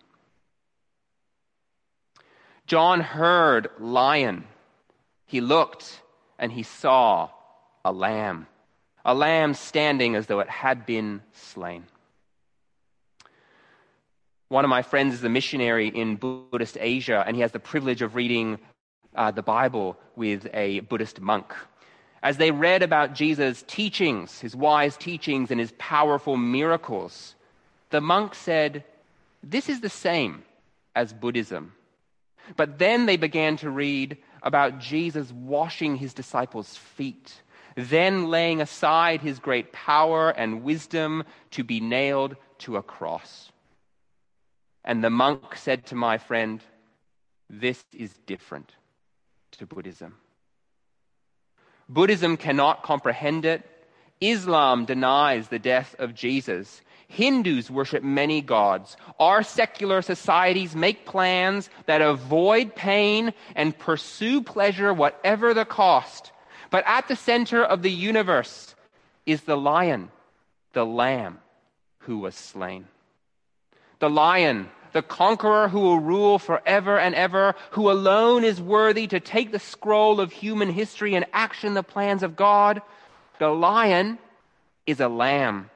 John 2.66 3.00
heard 3.00 3.68
lion. 3.78 4.44
He 5.26 5.40
looked 5.40 6.02
and 6.38 6.52
he 6.52 6.62
saw 6.62 7.30
a 7.84 7.92
lamb, 7.92 8.46
a 9.04 9.14
lamb 9.14 9.54
standing 9.54 10.14
as 10.14 10.26
though 10.26 10.40
it 10.40 10.48
had 10.48 10.86
been 10.86 11.22
slain. 11.32 11.84
One 14.48 14.64
of 14.64 14.70
my 14.70 14.82
friends 14.82 15.14
is 15.14 15.24
a 15.24 15.28
missionary 15.28 15.88
in 15.88 16.16
Buddhist 16.16 16.78
Asia, 16.80 17.22
and 17.26 17.36
he 17.36 17.42
has 17.42 17.52
the 17.52 17.58
privilege 17.58 18.00
of 18.00 18.14
reading 18.14 18.58
uh, 19.14 19.30
the 19.30 19.42
Bible 19.42 19.98
with 20.16 20.46
a 20.54 20.80
Buddhist 20.80 21.20
monk. 21.20 21.54
As 22.22 22.36
they 22.36 22.50
read 22.50 22.82
about 22.82 23.14
Jesus' 23.14 23.64
teachings, 23.66 24.40
his 24.40 24.56
wise 24.56 24.96
teachings, 24.96 25.50
and 25.50 25.60
his 25.60 25.72
powerful 25.78 26.36
miracles, 26.36 27.34
the 27.90 28.00
monk 28.00 28.34
said, 28.34 28.84
This 29.42 29.68
is 29.68 29.80
the 29.80 29.88
same 29.88 30.42
as 30.96 31.12
Buddhism. 31.12 31.72
But 32.56 32.78
then 32.78 33.06
they 33.06 33.16
began 33.16 33.56
to 33.58 33.70
read 33.70 34.16
about 34.42 34.78
Jesus 34.78 35.30
washing 35.32 35.96
his 35.96 36.14
disciples' 36.14 36.76
feet, 36.76 37.42
then 37.76 38.28
laying 38.28 38.60
aside 38.60 39.20
his 39.20 39.38
great 39.38 39.72
power 39.72 40.30
and 40.30 40.62
wisdom 40.62 41.24
to 41.52 41.62
be 41.62 41.80
nailed 41.80 42.36
to 42.58 42.76
a 42.76 42.82
cross. 42.82 43.52
And 44.84 45.04
the 45.04 45.10
monk 45.10 45.54
said 45.54 45.86
to 45.86 45.94
my 45.94 46.18
friend, 46.18 46.60
This 47.48 47.84
is 47.92 48.12
different 48.26 48.72
to 49.52 49.66
Buddhism. 49.66 50.16
Buddhism 51.88 52.36
cannot 52.36 52.82
comprehend 52.82 53.44
it. 53.44 53.62
Islam 54.20 54.84
denies 54.84 55.48
the 55.48 55.58
death 55.58 55.94
of 55.98 56.14
Jesus. 56.14 56.82
Hindus 57.08 57.70
worship 57.70 58.02
many 58.02 58.42
gods. 58.42 58.96
Our 59.18 59.42
secular 59.42 60.02
societies 60.02 60.76
make 60.76 61.06
plans 61.06 61.70
that 61.86 62.02
avoid 62.02 62.74
pain 62.74 63.32
and 63.54 63.78
pursue 63.78 64.42
pleasure, 64.42 64.92
whatever 64.92 65.54
the 65.54 65.64
cost. 65.64 66.32
But 66.70 66.84
at 66.86 67.08
the 67.08 67.16
center 67.16 67.64
of 67.64 67.82
the 67.82 67.90
universe 67.90 68.74
is 69.24 69.42
the 69.42 69.56
lion, 69.56 70.10
the 70.74 70.84
lamb 70.84 71.38
who 72.00 72.18
was 72.18 72.34
slain. 72.34 72.86
The 74.00 74.10
lion 74.10 74.70
the 74.92 75.02
conqueror 75.02 75.68
who 75.68 75.80
will 75.80 76.00
rule 76.00 76.38
forever 76.38 76.98
and 76.98 77.14
ever, 77.14 77.54
who 77.70 77.90
alone 77.90 78.44
is 78.44 78.60
worthy 78.60 79.06
to 79.06 79.20
take 79.20 79.52
the 79.52 79.58
scroll 79.58 80.20
of 80.20 80.32
human 80.32 80.70
history 80.70 81.14
and 81.14 81.26
action 81.32 81.74
the 81.74 81.82
plans 81.82 82.22
of 82.22 82.36
God, 82.36 82.82
the 83.38 83.48
lion 83.48 84.18
is 84.86 85.00
a 85.00 85.08
lamb. 85.08 85.70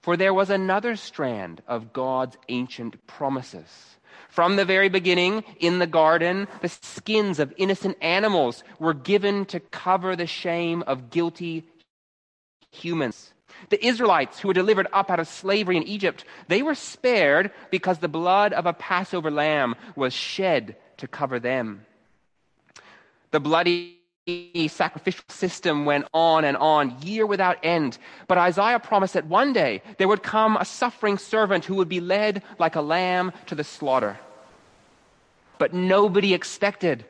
For 0.00 0.16
there 0.16 0.34
was 0.34 0.50
another 0.50 0.96
strand 0.96 1.62
of 1.68 1.92
God's 1.92 2.36
ancient 2.48 3.06
promises. 3.06 3.96
From 4.28 4.56
the 4.56 4.64
very 4.64 4.88
beginning, 4.88 5.44
in 5.60 5.78
the 5.78 5.86
garden, 5.86 6.48
the 6.60 6.68
skins 6.68 7.38
of 7.38 7.52
innocent 7.56 7.98
animals 8.00 8.64
were 8.78 8.94
given 8.94 9.44
to 9.46 9.60
cover 9.60 10.16
the 10.16 10.26
shame 10.26 10.82
of 10.86 11.10
guilty 11.10 11.64
humans. 12.70 13.32
The 13.70 13.84
Israelites 13.84 14.40
who 14.40 14.48
were 14.48 14.54
delivered 14.54 14.88
up 14.92 15.10
out 15.10 15.20
of 15.20 15.28
slavery 15.28 15.76
in 15.76 15.82
Egypt, 15.84 16.24
they 16.48 16.62
were 16.62 16.74
spared 16.74 17.50
because 17.70 17.98
the 17.98 18.08
blood 18.08 18.52
of 18.52 18.66
a 18.66 18.72
Passover 18.72 19.30
lamb 19.30 19.74
was 19.96 20.12
shed 20.12 20.76
to 20.98 21.08
cover 21.08 21.38
them. 21.38 21.86
The 23.30 23.40
bloody 23.40 23.98
sacrificial 24.68 25.24
system 25.28 25.84
went 25.84 26.06
on 26.14 26.44
and 26.44 26.56
on, 26.56 27.02
year 27.02 27.26
without 27.26 27.58
end. 27.64 27.98
But 28.28 28.38
Isaiah 28.38 28.78
promised 28.78 29.14
that 29.14 29.26
one 29.26 29.52
day 29.52 29.82
there 29.98 30.06
would 30.06 30.22
come 30.22 30.56
a 30.56 30.64
suffering 30.64 31.18
servant 31.18 31.64
who 31.64 31.74
would 31.76 31.88
be 31.88 32.00
led 32.00 32.42
like 32.58 32.76
a 32.76 32.80
lamb 32.80 33.32
to 33.46 33.54
the 33.54 33.64
slaughter. 33.64 34.18
But 35.58 35.74
nobody 35.74 36.34
expected 36.34 37.04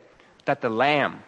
that 0.46 0.60
the 0.60 0.70
lamb 0.70 1.22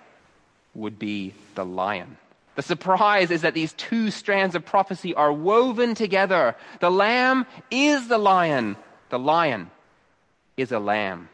would 0.75 0.99
be 0.99 1.35
the 1.55 1.65
lion. 1.65 2.17
The 2.57 2.63
surprise 2.63 3.31
is 3.31 3.43
that 3.43 3.55
these 3.55 3.73
two 3.73 4.11
strands 4.11 4.55
of 4.55 4.65
prophecy 4.65 5.15
are 5.15 5.33
woven 5.33 5.95
together. 5.95 6.55
The 6.81 6.91
lamb 6.91 7.47
is 7.71 8.09
the 8.09 8.19
lion. 8.19 8.77
The 9.11 9.19
lion 9.19 9.71
is 10.57 10.71
a 10.71 10.79
lamb. 10.79 11.29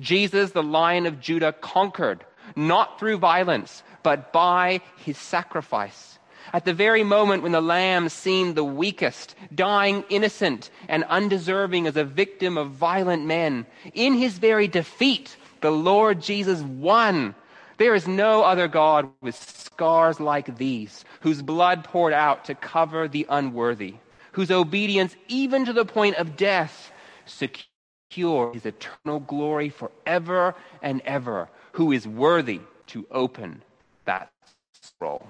Jesus, 0.00 0.52
the 0.52 0.62
lion 0.62 1.06
of 1.06 1.20
Judah, 1.20 1.52
conquered, 1.52 2.24
not 2.54 2.98
through 2.98 3.18
violence, 3.18 3.82
but 4.02 4.32
by 4.32 4.80
his 4.96 5.16
sacrifice. 5.16 6.18
At 6.52 6.64
the 6.64 6.74
very 6.74 7.02
moment 7.02 7.42
when 7.42 7.52
the 7.52 7.60
lamb 7.60 8.08
seemed 8.08 8.54
the 8.54 8.64
weakest, 8.64 9.34
dying 9.54 10.04
innocent 10.08 10.70
and 10.88 11.04
undeserving 11.04 11.86
as 11.86 11.96
a 11.96 12.04
victim 12.04 12.56
of 12.56 12.70
violent 12.70 13.24
men, 13.24 13.66
in 13.94 14.14
his 14.14 14.38
very 14.38 14.68
defeat, 14.68 15.36
the 15.60 15.72
Lord 15.72 16.20
Jesus 16.20 16.60
won 16.60 17.34
there 17.78 17.94
is 17.94 18.08
no 18.08 18.42
other 18.42 18.68
God 18.68 19.10
with 19.20 19.34
scars 19.34 20.20
like 20.20 20.56
these, 20.56 21.04
whose 21.20 21.42
blood 21.42 21.84
poured 21.84 22.12
out 22.12 22.44
to 22.46 22.54
cover 22.54 23.08
the 23.08 23.26
unworthy, 23.28 23.96
whose 24.32 24.50
obedience, 24.50 25.14
even 25.28 25.64
to 25.66 25.72
the 25.72 25.84
point 25.84 26.16
of 26.16 26.36
death, 26.36 26.92
secure 27.26 28.52
his 28.54 28.64
eternal 28.64 29.20
glory 29.20 29.68
forever 29.68 30.54
and 30.80 31.02
ever, 31.04 31.48
who 31.72 31.92
is 31.92 32.08
worthy 32.08 32.60
to 32.86 33.06
open 33.10 33.62
that 34.06 34.30
scroll. 34.72 35.28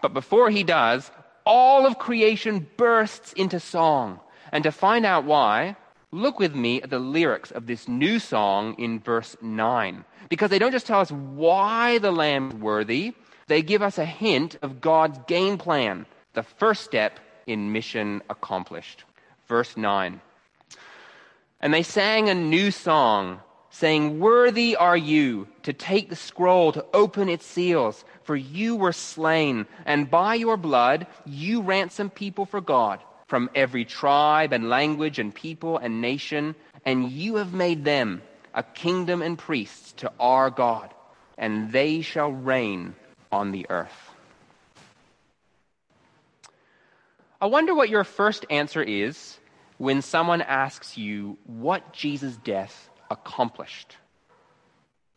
But 0.00 0.14
before 0.14 0.48
he 0.48 0.62
does, 0.62 1.10
all 1.44 1.86
of 1.86 1.98
creation 1.98 2.66
bursts 2.76 3.32
into 3.32 3.58
song. 3.58 4.20
And 4.52 4.64
to 4.64 4.72
find 4.72 5.04
out 5.04 5.24
why, 5.24 5.76
look 6.12 6.38
with 6.38 6.54
me 6.54 6.80
at 6.80 6.90
the 6.90 6.98
lyrics 6.98 7.50
of 7.50 7.66
this 7.66 7.88
new 7.88 8.18
song 8.18 8.74
in 8.78 9.00
verse 9.00 9.36
9 9.42 10.04
because 10.28 10.50
they 10.50 10.58
don't 10.58 10.72
just 10.72 10.86
tell 10.86 11.00
us 11.00 11.10
why 11.10 11.98
the 11.98 12.10
lamb 12.10 12.50
is 12.50 12.54
worthy, 12.54 13.14
they 13.46 13.62
give 13.62 13.82
us 13.82 13.98
a 13.98 14.04
hint 14.04 14.56
of 14.62 14.80
God's 14.80 15.18
game 15.26 15.58
plan, 15.58 16.06
the 16.34 16.42
first 16.42 16.84
step 16.84 17.18
in 17.46 17.72
mission 17.72 18.22
accomplished. 18.28 19.04
Verse 19.48 19.76
9. 19.76 20.20
And 21.60 21.74
they 21.74 21.82
sang 21.82 22.28
a 22.28 22.34
new 22.34 22.70
song, 22.70 23.40
saying, 23.70 24.20
Worthy 24.20 24.76
are 24.76 24.96
you 24.96 25.48
to 25.62 25.72
take 25.72 26.08
the 26.08 26.16
scroll, 26.16 26.72
to 26.72 26.84
open 26.92 27.28
its 27.28 27.46
seals, 27.46 28.04
for 28.22 28.36
you 28.36 28.76
were 28.76 28.92
slain, 28.92 29.66
and 29.86 30.10
by 30.10 30.34
your 30.34 30.56
blood 30.56 31.06
you 31.24 31.62
ransomed 31.62 32.14
people 32.14 32.44
for 32.44 32.60
God 32.60 33.00
from 33.26 33.50
every 33.54 33.84
tribe 33.84 34.52
and 34.52 34.70
language 34.70 35.18
and 35.18 35.34
people 35.34 35.78
and 35.78 36.00
nation, 36.00 36.54
and 36.84 37.10
you 37.10 37.36
have 37.36 37.52
made 37.52 37.84
them 37.84 38.22
a 38.58 38.62
kingdom 38.64 39.22
and 39.22 39.38
priests 39.38 39.92
to 39.92 40.10
our 40.18 40.50
God, 40.50 40.92
and 41.38 41.70
they 41.70 42.00
shall 42.00 42.32
reign 42.32 42.96
on 43.30 43.52
the 43.52 43.66
earth. 43.70 44.10
I 47.40 47.46
wonder 47.46 47.72
what 47.72 47.88
your 47.88 48.02
first 48.02 48.44
answer 48.50 48.82
is 48.82 49.38
when 49.76 50.02
someone 50.02 50.42
asks 50.42 50.98
you 50.98 51.38
what 51.46 51.92
Jesus' 51.92 52.36
death 52.36 52.90
accomplished. 53.12 53.96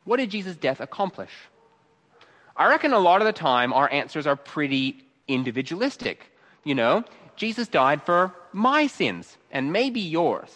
What 0.03 0.17
did 0.17 0.29
Jesus' 0.29 0.55
death 0.55 0.79
accomplish? 0.79 1.31
I 2.55 2.67
reckon 2.67 2.93
a 2.93 2.99
lot 2.99 3.21
of 3.21 3.25
the 3.25 3.33
time 3.33 3.73
our 3.73 3.91
answers 3.91 4.27
are 4.27 4.35
pretty 4.35 5.03
individualistic. 5.27 6.31
You 6.63 6.75
know, 6.75 7.05
Jesus 7.35 7.67
died 7.67 8.03
for 8.03 8.35
my 8.53 8.85
sins 8.85 9.35
and 9.49 9.73
maybe 9.73 9.99
yours. 9.99 10.51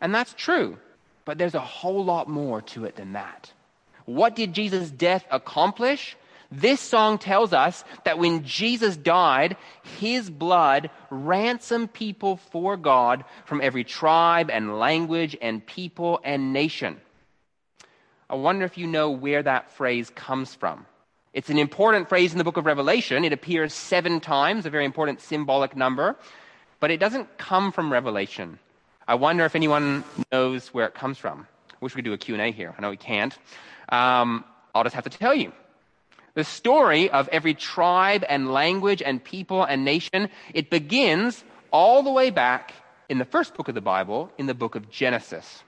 And 0.00 0.14
that's 0.14 0.32
true. 0.32 0.78
But 1.26 1.36
there's 1.36 1.54
a 1.54 1.60
whole 1.60 2.02
lot 2.02 2.28
more 2.28 2.62
to 2.62 2.86
it 2.86 2.96
than 2.96 3.12
that. 3.12 3.52
What 4.06 4.34
did 4.34 4.54
Jesus' 4.54 4.90
death 4.90 5.26
accomplish? 5.30 6.16
This 6.50 6.80
song 6.80 7.18
tells 7.18 7.52
us 7.52 7.84
that 8.04 8.18
when 8.18 8.44
Jesus 8.44 8.96
died, 8.96 9.56
his 9.98 10.30
blood 10.30 10.90
ransomed 11.10 11.92
people 11.92 12.36
for 12.36 12.76
God 12.76 13.24
from 13.44 13.60
every 13.60 13.82
tribe 13.82 14.48
and 14.50 14.78
language 14.78 15.36
and 15.42 15.66
people 15.66 16.20
and 16.22 16.52
nation. 16.52 17.00
I 18.30 18.36
wonder 18.36 18.64
if 18.64 18.78
you 18.78 18.86
know 18.86 19.10
where 19.10 19.42
that 19.42 19.72
phrase 19.72 20.10
comes 20.10 20.54
from. 20.54 20.86
It's 21.32 21.50
an 21.50 21.58
important 21.58 22.08
phrase 22.08 22.32
in 22.32 22.38
the 22.38 22.44
book 22.44 22.56
of 22.56 22.66
Revelation. 22.66 23.24
It 23.24 23.32
appears 23.32 23.74
seven 23.74 24.20
times, 24.20 24.64
a 24.64 24.70
very 24.70 24.84
important 24.84 25.20
symbolic 25.20 25.76
number, 25.76 26.16
but 26.78 26.92
it 26.92 26.98
doesn't 26.98 27.36
come 27.36 27.72
from 27.72 27.92
Revelation. 27.92 28.60
I 29.08 29.14
wonder 29.14 29.44
if 29.44 29.54
anyone 29.54 30.02
knows 30.32 30.74
where 30.74 30.86
it 30.86 30.94
comes 30.94 31.16
from. 31.16 31.46
I 31.70 31.76
wish 31.80 31.94
we 31.94 32.02
could 32.02 32.06
do 32.06 32.12
a 32.12 32.18
Q&A 32.18 32.50
here. 32.50 32.74
I 32.76 32.82
know 32.82 32.90
we 32.90 32.96
can't. 32.96 33.36
Um, 33.88 34.44
I'll 34.74 34.82
just 34.82 34.96
have 34.96 35.04
to 35.04 35.10
tell 35.10 35.34
you. 35.34 35.52
The 36.34 36.42
story 36.42 37.08
of 37.08 37.28
every 37.28 37.54
tribe 37.54 38.24
and 38.28 38.52
language 38.52 39.02
and 39.02 39.22
people 39.22 39.62
and 39.62 39.84
nation, 39.84 40.28
it 40.52 40.70
begins 40.70 41.44
all 41.70 42.02
the 42.02 42.10
way 42.10 42.30
back 42.30 42.74
in 43.08 43.18
the 43.18 43.24
first 43.24 43.54
book 43.54 43.68
of 43.68 43.76
the 43.76 43.80
Bible, 43.80 44.32
in 44.38 44.46
the 44.46 44.54
book 44.54 44.74
of 44.74 44.90
Genesis. 44.90 45.62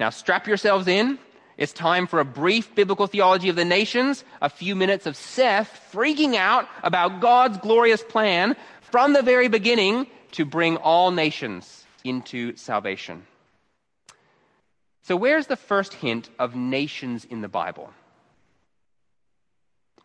Now, 0.00 0.10
strap 0.10 0.48
yourselves 0.48 0.88
in. 0.88 1.20
It's 1.56 1.72
time 1.72 2.08
for 2.08 2.18
a 2.18 2.24
brief 2.24 2.74
biblical 2.74 3.06
theology 3.06 3.48
of 3.48 3.54
the 3.54 3.64
nations, 3.64 4.24
a 4.42 4.50
few 4.50 4.74
minutes 4.74 5.06
of 5.06 5.16
Seth 5.16 5.88
freaking 5.92 6.34
out 6.34 6.68
about 6.82 7.20
God's 7.20 7.58
glorious 7.58 8.02
plan 8.02 8.56
from 8.80 9.12
the 9.12 9.22
very 9.22 9.46
beginning 9.46 10.08
to 10.32 10.44
bring 10.44 10.76
all 10.78 11.12
nations 11.12 11.83
into 12.04 12.54
salvation. 12.56 13.26
So, 15.02 15.16
where's 15.16 15.46
the 15.48 15.56
first 15.56 15.94
hint 15.94 16.30
of 16.38 16.54
nations 16.54 17.24
in 17.24 17.40
the 17.40 17.48
Bible? 17.48 17.92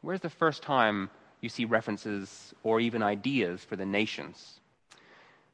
Where's 0.02 0.22
the 0.22 0.30
first 0.30 0.64
time 0.64 1.10
you 1.42 1.50
see 1.50 1.66
references 1.66 2.54
or 2.64 2.80
even 2.80 3.04
ideas 3.04 3.64
for 3.64 3.76
the 3.76 3.86
nations? 3.86 4.60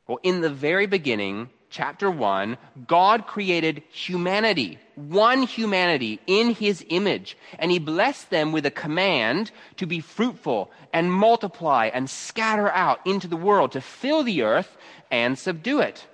Well, 0.08 0.19
in 0.21 0.41
the 0.41 0.51
very 0.51 0.86
beginning, 0.86 1.49
chapter 1.71 2.12
1, 2.12 2.58
God 2.88 3.25
created 3.25 3.81
humanity, 3.91 4.77
one 4.95 5.43
humanity 5.43 6.19
in 6.27 6.53
his 6.53 6.86
image, 6.89 7.36
and 7.58 7.71
he 7.71 7.79
blessed 7.79 8.29
them 8.29 8.51
with 8.51 8.65
a 8.67 8.71
command 8.71 9.51
to 9.77 9.88
be 9.88 9.99
fruitful 9.99 10.71
and 10.93 11.12
multiply 11.12 11.89
and 11.91 12.10
scatter 12.10 12.69
out 12.69 12.99
into 13.05 13.27
the 13.27 13.36
world, 13.36 13.71
to 13.71 13.81
fill 13.81 14.23
the 14.23 14.43
earth 14.43 14.77
and 15.10 15.38
subdue 15.38 15.79
it. 15.79 16.05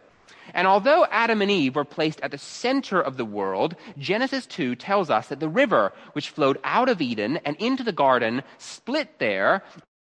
And 0.53 0.67
although 0.67 1.05
Adam 1.11 1.41
and 1.41 1.51
Eve 1.51 1.75
were 1.75 1.85
placed 1.85 2.21
at 2.21 2.31
the 2.31 2.37
center 2.37 3.01
of 3.01 3.17
the 3.17 3.25
world, 3.25 3.75
Genesis 3.97 4.45
2 4.45 4.75
tells 4.75 5.09
us 5.09 5.27
that 5.27 5.39
the 5.39 5.49
river 5.49 5.93
which 6.13 6.29
flowed 6.29 6.59
out 6.63 6.89
of 6.89 7.01
Eden 7.01 7.37
and 7.45 7.55
into 7.57 7.83
the 7.83 7.91
garden 7.91 8.43
split 8.57 9.19
there 9.19 9.63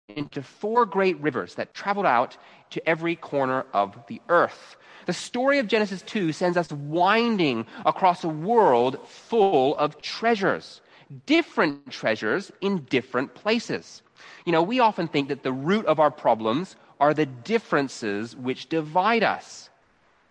into 0.09 0.43
four 0.43 0.85
great 0.85 1.19
rivers 1.21 1.55
that 1.55 1.75
traveled 1.75 2.07
out 2.07 2.37
to 2.71 2.87
every 2.89 3.17
corner 3.17 3.65
of 3.73 3.97
the 4.09 4.21
earth. 4.29 4.77
The 5.07 5.13
story 5.13 5.59
of 5.59 5.67
Genesis 5.67 6.03
2 6.03 6.33
sends 6.33 6.57
us 6.57 6.71
winding 6.73 7.67
across 7.85 8.25
a 8.25 8.29
world 8.29 8.99
full 9.07 9.77
of 9.77 10.01
treasures, 10.01 10.81
different 11.27 11.91
treasures 11.91 12.51
in 12.61 12.85
different 12.85 13.35
places. 13.35 14.03
You 14.45 14.53
know, 14.53 14.63
we 14.63 14.81
often 14.81 15.09
think 15.09 15.29
that 15.29 15.43
the 15.43 15.53
root 15.53 15.87
of 15.87 16.01
our 16.01 16.11
problems 16.11 16.77
are 17.01 17.15
the 17.15 17.27
differences 17.27 18.37
which 18.37 18.69
divide 18.69 19.23
us. 19.23 19.69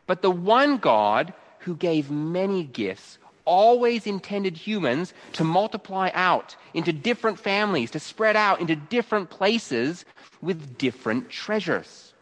But 0.08 0.22
the 0.22 0.32
one 0.32 0.78
God 0.78 1.34
who 1.60 1.76
gave 1.76 2.12
many 2.12 2.64
gifts 2.64 3.18
always 3.46 4.08
intended 4.08 4.56
humans 4.58 5.14
to 5.34 5.44
multiply 5.44 6.10
out 6.14 6.56
into 6.74 6.94
different 6.94 7.40
families, 7.40 7.92
to 7.92 8.00
spread 8.00 8.36
out 8.36 8.62
into 8.62 8.76
different 8.76 9.30
places 9.30 10.06
with 10.42 10.78
different 10.78 11.30
treasures. 11.30 12.14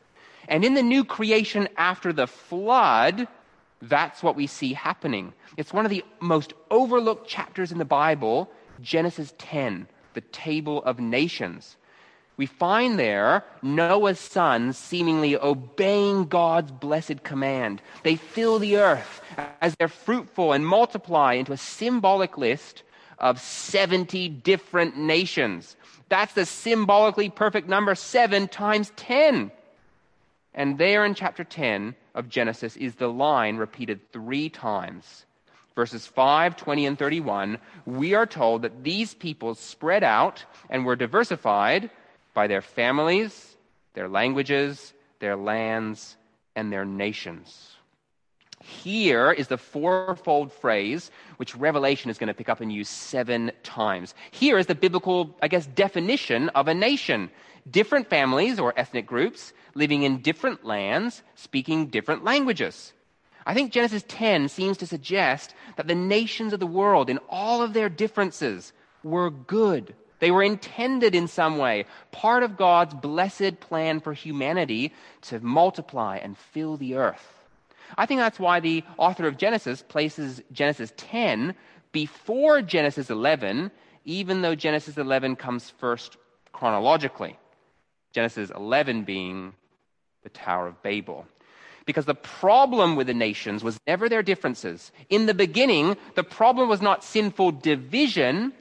And 0.47 0.65
in 0.65 0.73
the 0.73 0.83
new 0.83 1.05
creation 1.05 1.67
after 1.77 2.11
the 2.13 2.27
flood, 2.27 3.27
That's 3.81 4.21
what 4.21 4.35
we 4.35 4.47
see 4.47 4.73
happening. 4.73 5.33
It's 5.57 5.73
one 5.73 5.85
of 5.85 5.89
the 5.89 6.05
most 6.19 6.53
overlooked 6.69 7.27
chapters 7.27 7.71
in 7.71 7.79
the 7.79 7.85
Bible, 7.85 8.51
Genesis 8.79 9.33
10, 9.39 9.87
the 10.13 10.21
table 10.21 10.83
of 10.83 10.99
nations. 10.99 11.77
We 12.41 12.47
find 12.47 12.97
there 12.97 13.45
Noah's 13.61 14.19
sons 14.19 14.75
seemingly 14.75 15.37
obeying 15.37 16.25
God's 16.25 16.71
blessed 16.71 17.21
command. 17.21 17.83
They 18.01 18.15
fill 18.15 18.57
the 18.57 18.77
earth 18.77 19.21
as 19.61 19.75
they're 19.75 19.87
fruitful 19.87 20.51
and 20.51 20.65
multiply 20.65 21.33
into 21.33 21.53
a 21.53 21.57
symbolic 21.57 22.39
list 22.39 22.81
of 23.19 23.39
70 23.39 24.27
different 24.29 24.97
nations. 24.97 25.75
That's 26.09 26.33
the 26.33 26.47
symbolically 26.47 27.29
perfect 27.29 27.69
number, 27.69 27.93
7 27.93 28.47
times 28.47 28.91
10. 28.95 29.51
And 30.55 30.79
there 30.79 31.05
in 31.05 31.13
chapter 31.13 31.43
10 31.43 31.93
of 32.15 32.27
Genesis 32.27 32.75
is 32.75 32.95
the 32.95 33.09
line 33.09 33.57
repeated 33.57 34.11
three 34.11 34.49
times. 34.49 35.27
Verses 35.75 36.07
5, 36.07 36.55
20, 36.57 36.87
and 36.87 36.97
31, 36.97 37.59
we 37.85 38.15
are 38.15 38.25
told 38.25 38.63
that 38.63 38.83
these 38.83 39.13
people 39.13 39.53
spread 39.53 40.03
out 40.03 40.43
and 40.71 40.87
were 40.87 40.95
diversified 40.95 41.91
by 42.33 42.47
their 42.47 42.61
families, 42.61 43.57
their 43.93 44.07
languages, 44.07 44.93
their 45.19 45.35
lands, 45.35 46.17
and 46.55 46.71
their 46.71 46.85
nations. 46.85 47.75
Here 48.63 49.31
is 49.31 49.47
the 49.47 49.57
fourfold 49.57 50.51
phrase 50.53 51.09
which 51.37 51.55
Revelation 51.55 52.11
is 52.11 52.17
going 52.17 52.27
to 52.27 52.33
pick 52.33 52.49
up 52.49 52.61
and 52.61 52.71
use 52.71 52.89
seven 52.89 53.51
times. 53.63 54.13
Here 54.29 54.57
is 54.57 54.67
the 54.67 54.75
biblical, 54.75 55.35
I 55.41 55.47
guess, 55.47 55.65
definition 55.65 56.49
of 56.49 56.67
a 56.67 56.73
nation. 56.73 57.31
Different 57.69 58.09
families 58.09 58.59
or 58.59 58.73
ethnic 58.77 59.07
groups 59.07 59.53
living 59.73 60.03
in 60.03 60.21
different 60.21 60.63
lands, 60.63 61.23
speaking 61.35 61.87
different 61.87 62.23
languages. 62.23 62.93
I 63.45 63.53
think 63.55 63.71
Genesis 63.71 64.03
10 64.07 64.49
seems 64.49 64.77
to 64.77 64.87
suggest 64.87 65.55
that 65.77 65.87
the 65.87 65.95
nations 65.95 66.53
of 66.53 66.59
the 66.59 66.67
world, 66.67 67.09
in 67.09 67.19
all 67.29 67.63
of 67.63 67.73
their 67.73 67.89
differences, 67.89 68.73
were 69.03 69.31
good. 69.31 69.95
They 70.21 70.31
were 70.31 70.43
intended 70.43 71.15
in 71.15 71.27
some 71.27 71.57
way, 71.57 71.85
part 72.11 72.43
of 72.43 72.55
God's 72.55 72.93
blessed 72.93 73.59
plan 73.59 73.99
for 73.99 74.13
humanity 74.13 74.93
to 75.23 75.39
multiply 75.39 76.17
and 76.17 76.37
fill 76.37 76.77
the 76.77 76.95
earth. 76.95 77.39
I 77.97 78.05
think 78.05 78.19
that's 78.19 78.39
why 78.39 78.59
the 78.59 78.83
author 78.97 79.27
of 79.27 79.37
Genesis 79.37 79.81
places 79.81 80.41
Genesis 80.51 80.93
10 80.95 81.55
before 81.91 82.61
Genesis 82.61 83.09
11, 83.09 83.71
even 84.05 84.43
though 84.43 84.55
Genesis 84.55 84.97
11 84.97 85.35
comes 85.37 85.71
first 85.71 86.17
chronologically. 86.53 87.35
Genesis 88.13 88.51
11 88.51 89.03
being 89.03 89.53
the 90.23 90.29
Tower 90.29 90.67
of 90.67 90.83
Babel. 90.83 91.25
Because 91.85 92.05
the 92.05 92.13
problem 92.13 92.95
with 92.95 93.07
the 93.07 93.13
nations 93.15 93.63
was 93.63 93.79
never 93.87 94.07
their 94.07 94.21
differences. 94.21 94.91
In 95.09 95.25
the 95.25 95.33
beginning, 95.33 95.97
the 96.13 96.23
problem 96.23 96.69
was 96.69 96.79
not 96.81 97.03
sinful 97.03 97.53
division, 97.53 98.53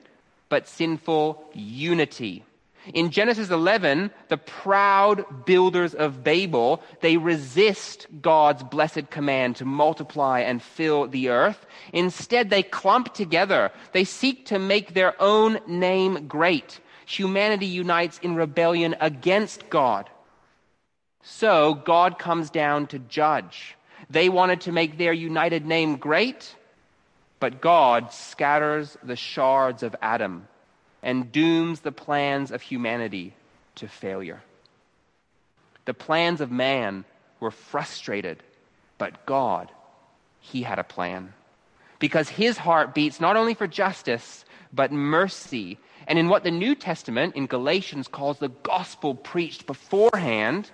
but 0.51 0.69
sinful 0.69 1.43
unity. 1.55 2.45
In 2.95 3.11
Genesis 3.11 3.51
11, 3.51 4.11
the 4.29 4.39
proud 4.39 5.45
builders 5.45 5.95
of 5.95 6.25
Babel, 6.25 6.83
they 7.01 7.17
resist 7.17 8.07
God's 8.21 8.63
blessed 8.63 9.11
command 9.11 9.57
to 9.57 9.65
multiply 9.65 10.41
and 10.41 10.63
fill 10.63 11.07
the 11.07 11.29
earth. 11.29 11.67
Instead, 11.93 12.51
they 12.51 12.63
clump 12.63 13.15
together. 13.15 13.71
They 13.93 14.05
seek 14.05 14.47
to 14.47 14.59
make 14.59 14.95
their 14.95 15.15
own 15.21 15.61
name 15.67 16.27
great. 16.27 16.81
Humanity 17.07 17.67
unites 17.67 18.19
in 18.23 18.35
rebellion 18.35 18.97
against 19.01 19.69
God. 19.69 20.09
So 21.23 21.75
God 21.75 22.19
comes 22.19 22.51
down 22.51 22.87
to 22.89 22.99
judge. 22.99 23.77
They 24.09 24.29
wanted 24.29 24.63
to 24.63 24.73
make 24.73 24.97
their 24.97 25.13
united 25.13 25.67
name 25.67 25.97
great, 25.97 26.57
but 27.41 27.61
God 27.61 28.13
scatters 28.13 28.97
the 29.03 29.17
shards 29.17 29.83
of 29.83 29.97
Adam 30.01 30.47
and 31.03 31.33
dooms 31.33 31.81
the 31.81 31.93
plans 31.93 32.53
of 32.53 32.61
humanity 32.61 33.35
to 33.77 33.89
failure. 33.89 34.43
The 35.87 35.95
plans 35.95 36.43
of 36.43 36.53
man 36.53 37.05
were 37.41 37.51
frustrated, 37.51 38.43
but 38.99 39.25
God, 39.25 39.73
He 40.41 40.63
had 40.63 40.79
a 40.79 40.85
plan. 40.85 41.33
Because 41.99 42.29
His 42.29 42.59
heart 42.59 42.95
beats 42.95 43.21
not 43.21 43.37
only 43.37 43.55
for 43.55 43.67
justice, 43.67 44.45
but 44.73 44.93
mercy. 44.93 45.79
And 46.07 46.19
in 46.19 46.29
what 46.29 46.45
the 46.45 46.51
New 46.51 46.75
Testament 46.75 47.35
in 47.35 47.47
Galatians 47.47 48.09
calls 48.09 48.39
the 48.39 48.49
gospel 48.49 49.15
preached 49.15 49.67
beforehand, 49.67 50.71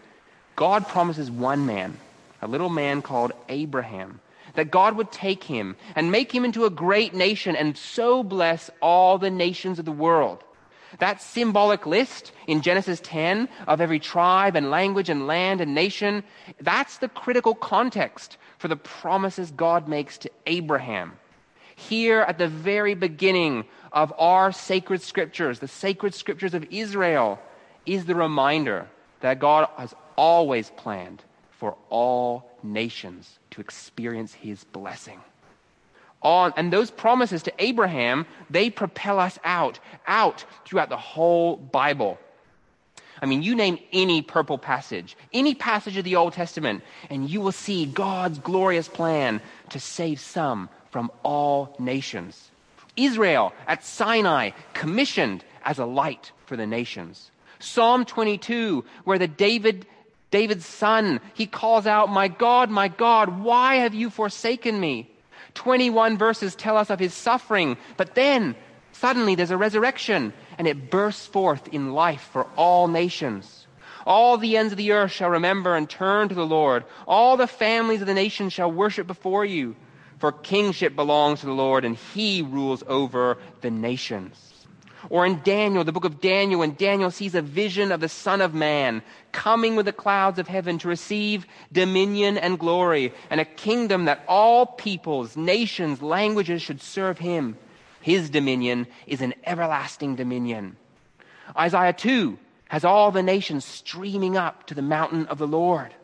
God 0.57 0.89
promises 0.89 1.31
one 1.31 1.67
man, 1.67 1.97
a 2.43 2.49
little 2.49 2.69
man 2.69 3.03
called 3.03 3.33
Abraham, 3.49 4.21
that 4.57 4.71
God 4.71 4.97
would 4.97 5.13
take 5.13 5.45
him 5.45 5.77
and 5.95 6.11
make 6.11 6.35
him 6.35 6.45
into 6.45 6.65
a 6.65 6.71
great 6.71 7.15
nation 7.15 7.55
and 7.57 7.77
so 7.77 8.23
bless 8.23 8.71
all 8.83 9.19
the 9.19 9.31
nations 9.31 9.79
of 9.79 9.85
the 9.85 9.93
world. 9.93 10.43
That 10.99 11.21
symbolic 11.21 11.87
list 11.87 12.33
in 12.47 12.63
Genesis 12.63 13.01
10 13.03 13.49
of 13.67 13.81
every 13.81 13.99
tribe 13.99 14.57
and 14.57 14.71
language 14.71 15.11
and 15.11 15.27
land 15.27 15.61
and 15.61 15.75
nation, 15.75 16.25
that's 16.61 16.99
the 16.99 17.09
critical 17.09 17.55
context 17.55 18.39
for 18.59 18.69
the 18.69 18.77
promises 18.77 19.51
God 19.51 19.89
makes 19.89 20.19
to 20.19 20.31
Abraham. 20.47 21.13
Here 21.75 22.21
at 22.21 22.39
the 22.39 22.49
very 22.49 22.95
beginning 22.95 23.65
of 23.93 24.13
our 24.19 24.53
sacred 24.53 25.03
scriptures, 25.03 25.59
the 25.59 25.69
sacred 25.69 26.15
scriptures 26.15 26.55
of 26.55 26.67
Israel, 26.71 27.39
is 27.85 28.07
the 28.07 28.15
reminder 28.15 28.89
that 29.21 29.39
God 29.39 29.69
has 29.77 29.95
always 30.17 30.71
planned 30.71 31.23
for 31.59 31.77
all 31.89 32.51
nations 32.63 33.39
to 33.51 33.61
experience 33.61 34.35
his 34.35 34.65
blessing. 34.65 35.21
On, 36.23 36.53
and 36.57 36.73
those 36.73 36.91
promises 36.91 37.43
to 37.45 37.53
Abraham, 37.59 38.27
they 38.51 38.71
propel 38.71 39.19
us 39.19 39.39
out, 39.45 39.79
out 40.07 40.45
throughout 40.65 40.89
the 40.89 40.97
whole 40.97 41.57
Bible. 41.57 42.19
I 43.23 43.27
mean, 43.27 43.43
you 43.43 43.55
name 43.55 43.79
any 43.93 44.23
purple 44.23 44.59
passage, 44.59 45.17
any 45.33 45.55
passage 45.55 45.97
of 45.97 46.05
the 46.05 46.17
Old 46.17 46.33
Testament, 46.33 46.83
and 47.09 47.31
you 47.31 47.41
will 47.41 47.53
see 47.53 47.87
God's 47.87 48.39
glorious 48.39 48.89
plan 48.89 49.41
to 49.71 49.81
save 49.81 50.21
some 50.21 50.69
from 50.91 51.11
all 51.23 51.75
nations. 51.79 52.51
Israel 52.97 53.53
at 53.67 53.85
Sinai, 53.85 54.51
commissioned 54.75 55.45
as 55.65 55.79
a 55.79 55.87
light 55.87 56.33
for 56.47 56.57
the 56.57 56.67
nations. 56.67 57.31
Psalm 57.59 58.05
22, 58.05 58.85
where 59.05 59.19
the 59.19 59.29
David 59.29 59.87
David's 60.31 60.67
son, 60.67 61.21
he 61.35 61.47
calls 61.47 61.87
out, 61.87 62.11
My 62.11 62.29
God, 62.29 62.71
my 62.71 62.89
God, 62.89 63.41
why 63.41 63.77
have 63.77 63.95
you 63.95 64.11
forsaken 64.11 64.79
me? 64.79 65.11
21 65.55 66.19
verses 66.19 66.55
tell 66.55 66.77
us 66.77 66.91
of 66.91 66.99
his 66.99 67.15
suffering, 67.15 67.77
but 67.97 68.15
then 68.15 68.55
suddenly 68.93 69.35
there's 69.35 69.51
a 69.51 69.57
resurrection 69.57 70.33
and 70.59 70.67
it 70.67 70.91
bursts 70.91 71.27
forth 71.27 71.69
in 71.69 71.93
life 71.93 72.29
for 72.33 72.47
all 72.57 72.89
nations. 72.89 73.67
All 74.07 74.39
the 74.39 74.57
ends 74.57 74.73
of 74.73 74.77
the 74.77 74.93
earth 74.93 75.11
shall 75.11 75.31
remember 75.31 75.75
and 75.75 75.91
turn 75.91 76.29
to 76.29 76.35
the 76.35 76.47
Lord. 76.47 76.85
All 77.09 77.37
the 77.37 77.49
families 77.49 78.01
of 78.01 78.07
the 78.07 78.15
nations 78.15 78.53
shall 78.53 78.71
worship 78.71 79.07
before 79.07 79.45
you. 79.45 79.75
For 80.19 80.33
kingship 80.33 80.95
belongs 80.95 81.41
to 81.41 81.47
the 81.47 81.53
Lord, 81.53 81.85
and 81.85 81.97
he 82.15 82.41
rules 82.41 82.83
over 82.87 83.37
the 83.61 83.71
nations. 83.71 84.56
Or 85.11 85.25
in 85.25 85.41
Daniel, 85.43 85.85
the 85.85 85.93
book 85.93 86.05
of 86.05 86.21
Daniel, 86.21 86.61
when 86.61 86.75
Daniel 86.75 87.11
sees 87.11 87.35
a 87.35 87.43
vision 87.43 87.93
of 87.93 88.01
the 88.01 88.09
Son 88.09 88.41
of 88.41 88.55
Man 88.55 89.03
coming 89.33 89.77
with 89.77 89.87
the 89.87 89.93
clouds 89.93 90.39
of 90.39 90.49
heaven 90.49 90.79
to 90.79 90.89
receive 90.89 91.47
dominion 91.73 92.39
and 92.39 92.59
glory 92.59 93.13
and 93.31 93.41
a 93.41 93.45
kingdom 93.45 94.07
that 94.07 94.25
all 94.27 94.67
peoples, 94.67 95.37
nations, 95.37 96.03
languages 96.03 96.63
should 96.63 96.83
serve 96.83 97.19
him. 97.19 97.57
His 98.01 98.31
dominion 98.31 98.87
is 99.07 99.21
an 99.21 99.35
everlasting 99.45 100.17
dominion. 100.17 100.77
Isaiah 101.57 101.93
2 101.93 102.39
has 102.69 102.85
all 102.85 103.11
the 103.11 103.23
nations 103.23 103.65
streaming 103.65 104.37
up 104.37 104.67
to 104.67 104.75
the 104.75 104.83
mountain 104.83 105.27
of 105.27 105.39
the 105.39 105.47
Lord. 105.47 105.95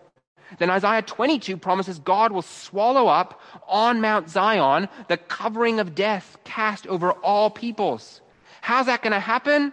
Then 0.59 0.71
Isaiah 0.71 1.03
22 1.03 1.57
promises 1.57 1.99
God 1.99 2.33
will 2.33 2.43
swallow 2.43 3.09
up 3.09 3.41
on 3.69 4.01
Mount 4.01 4.29
Zion 4.29 4.89
the 5.09 5.17
covering 5.17 5.81
of 5.81 5.95
death 5.95 6.39
cast 6.45 6.87
over 6.87 7.13
all 7.13 7.51
peoples. 7.51 8.22
How's 8.63 8.87
that 8.87 9.03
going 9.03 9.13
to 9.13 9.21
happen? 9.21 9.73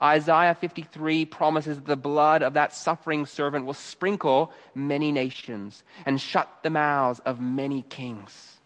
Isaiah 0.00 0.54
53 0.54 1.24
promises 1.26 1.76
that 1.76 1.86
the 1.86 1.96
blood 1.96 2.42
of 2.44 2.54
that 2.54 2.72
suffering 2.72 3.26
servant 3.26 3.66
will 3.66 3.74
sprinkle 3.74 4.52
many 4.72 5.10
nations 5.10 5.82
and 6.06 6.18
shut 6.18 6.48
the 6.62 6.70
mouths 6.70 7.20
of 7.26 7.40
many 7.40 7.82
kings. 7.82 8.60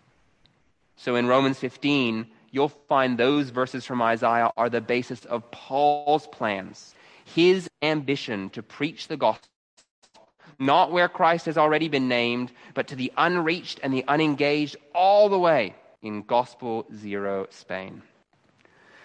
So 0.96 1.16
in 1.16 1.26
Romans 1.26 1.58
15, 1.58 2.26
you'll 2.50 2.68
find 2.68 3.18
those 3.18 3.48
verses 3.48 3.86
from 3.86 4.02
Isaiah 4.02 4.50
are 4.54 4.68
the 4.68 4.82
basis 4.82 5.24
of 5.24 5.50
Paul's 5.50 6.26
plans, 6.26 6.94
his 7.24 7.68
ambition 7.80 8.50
to 8.50 8.62
preach 8.62 9.08
the 9.08 9.16
gospel, 9.16 9.48
not 10.58 10.92
where 10.92 11.08
Christ 11.08 11.46
has 11.46 11.56
already 11.56 11.88
been 11.88 12.06
named, 12.06 12.52
but 12.74 12.88
to 12.88 12.96
the 12.96 13.10
unreached 13.16 13.80
and 13.82 13.94
the 13.94 14.04
unengaged 14.06 14.76
all 14.94 15.30
the 15.30 15.38
way 15.38 15.74
in 16.02 16.22
Gospel 16.22 16.84
Zero 16.94 17.46
Spain. 17.48 18.02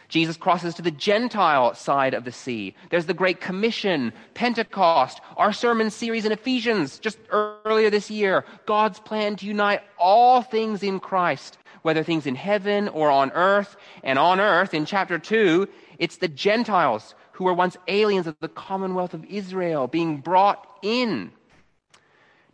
Jesus 0.10 0.38
crosses 0.38 0.74
to 0.74 0.82
the 0.82 0.92
Gentile 0.92 1.76
side 1.76 2.16
of 2.16 2.26
the 2.26 2.32
sea. 2.32 2.76
There's 2.90 3.06
the 3.06 3.14
Great 3.14 3.40
Commission, 3.40 4.12
Pentecost, 4.34 5.22
our 5.38 5.54
sermon 5.54 5.92
series 5.92 6.26
in 6.26 6.32
Ephesians 6.32 6.98
just 6.98 7.20
earlier 7.30 7.92
this 7.92 8.10
year. 8.10 8.44
God's 8.66 9.00
plan 9.00 9.36
to 9.38 9.46
unite 9.46 9.82
all 10.00 10.42
things 10.42 10.82
in 10.82 11.00
Christ, 11.00 11.60
whether 11.84 12.04
things 12.04 12.26
in 12.26 12.34
heaven 12.34 12.88
or 12.90 13.12
on 13.12 13.32
earth. 13.32 13.78
And 14.04 14.18
on 14.18 14.40
earth, 14.40 14.74
in 14.74 14.86
chapter 14.86 15.20
2, 15.20 15.68
it's 16.00 16.18
the 16.18 16.28
Gentiles 16.28 17.14
who 17.32 17.44
were 17.44 17.54
once 17.54 17.78
aliens 17.88 18.26
of 18.26 18.36
the 18.42 18.50
commonwealth 18.50 19.14
of 19.14 19.24
Israel 19.26 19.88
being 19.88 20.18
brought 20.18 20.68
in. 20.82 21.32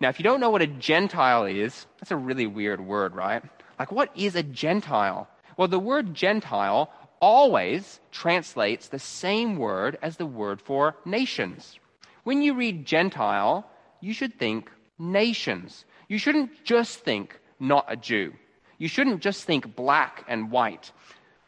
Now, 0.02 0.10
if 0.10 0.20
you 0.20 0.24
don't 0.24 0.42
know 0.42 0.50
what 0.50 0.62
a 0.62 0.68
Gentile 0.68 1.46
is, 1.46 1.86
that's 2.00 2.12
a 2.12 2.18
really 2.18 2.48
weird 2.48 2.82
word, 2.82 3.16
right? 3.16 3.42
Like, 3.80 3.94
what 3.94 4.12
is 4.14 4.36
a 4.36 4.44
Gentile? 4.44 5.30
Well, 5.56 5.70
the 5.70 5.80
word 5.80 6.14
Gentile 6.14 6.92
always 7.20 8.00
translates 8.12 8.88
the 8.88 9.00
same 9.00 9.58
word 9.58 9.98
as 10.02 10.18
the 10.18 10.26
word 10.26 10.62
for 10.62 10.96
nations. 11.06 11.78
When 12.24 12.42
you 12.42 12.56
read 12.56 12.86
Gentile, 12.86 13.70
you 14.02 14.14
should 14.14 14.38
think 14.40 14.72
nations. 14.98 15.86
You 16.08 16.18
shouldn't 16.18 16.64
just 16.64 17.00
think 17.00 17.40
not 17.60 17.86
a 17.88 17.96
Jew. 17.96 18.34
You 18.78 18.88
shouldn't 18.88 19.22
just 19.22 19.44
think 19.46 19.76
black 19.76 20.26
and 20.28 20.52
white. 20.52 20.92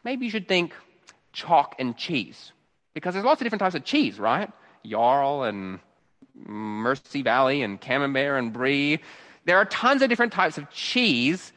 Maybe 0.04 0.24
you 0.24 0.30
should 0.30 0.48
think 0.48 0.74
chalk 1.32 1.74
and 1.78 1.96
cheese. 1.96 2.52
Because 2.94 3.14
there's 3.14 3.24
lots 3.24 3.40
of 3.40 3.44
different 3.44 3.60
types 3.60 3.74
of 3.74 3.84
cheese, 3.84 4.18
right? 4.18 4.50
Jarl 4.86 5.44
and 5.44 5.80
Mersey 6.34 7.22
Valley 7.22 7.62
and 7.62 7.80
Camembert 7.80 8.38
and 8.38 8.52
Brie. 8.52 9.00
There 9.44 9.58
are 9.58 9.64
tons 9.64 10.02
of 10.02 10.08
different 10.08 10.32
types 10.32 10.58
of 10.58 10.70
cheese 10.70 11.52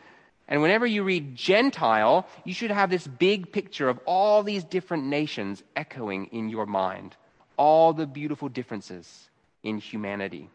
and 0.51 0.61
whenever 0.61 0.85
you 0.85 1.03
read 1.03 1.33
Gentile, 1.33 2.27
you 2.43 2.53
should 2.53 2.71
have 2.71 2.89
this 2.89 3.07
big 3.07 3.53
picture 3.53 3.87
of 3.87 4.01
all 4.05 4.43
these 4.43 4.65
different 4.65 5.05
nations 5.05 5.63
echoing 5.77 6.25
in 6.25 6.49
your 6.49 6.65
mind, 6.65 7.15
all 7.55 7.93
the 7.93 8.05
beautiful 8.05 8.49
differences 8.49 9.29
in 9.63 9.77
humanity. 9.77 10.49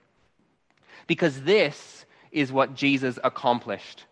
Because 1.06 1.40
this 1.40 2.04
is 2.30 2.52
what 2.52 2.74
Jesus 2.74 3.18
accomplished. 3.24 4.04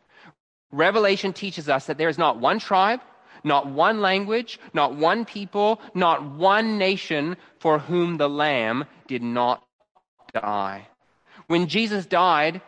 Revelation 0.73 1.35
teaches 1.35 1.68
us 1.68 1.85
that 1.85 1.99
there 1.99 2.09
is 2.09 2.16
not 2.16 2.40
one 2.40 2.59
tribe, 2.59 3.01
not 3.44 3.66
one 3.66 4.01
language, 4.01 4.59
not 4.73 4.97
one 4.97 5.27
people, 5.27 5.83
not 5.92 6.25
one 6.25 6.79
nation 6.79 7.37
for 7.59 7.79
whom 7.79 8.16
the 8.16 8.29
Lamb 8.29 8.87
did 9.07 9.23
not 9.23 9.62
die. 10.33 10.88
When 11.47 11.66
Jesus 11.66 12.07
died, 12.07 12.62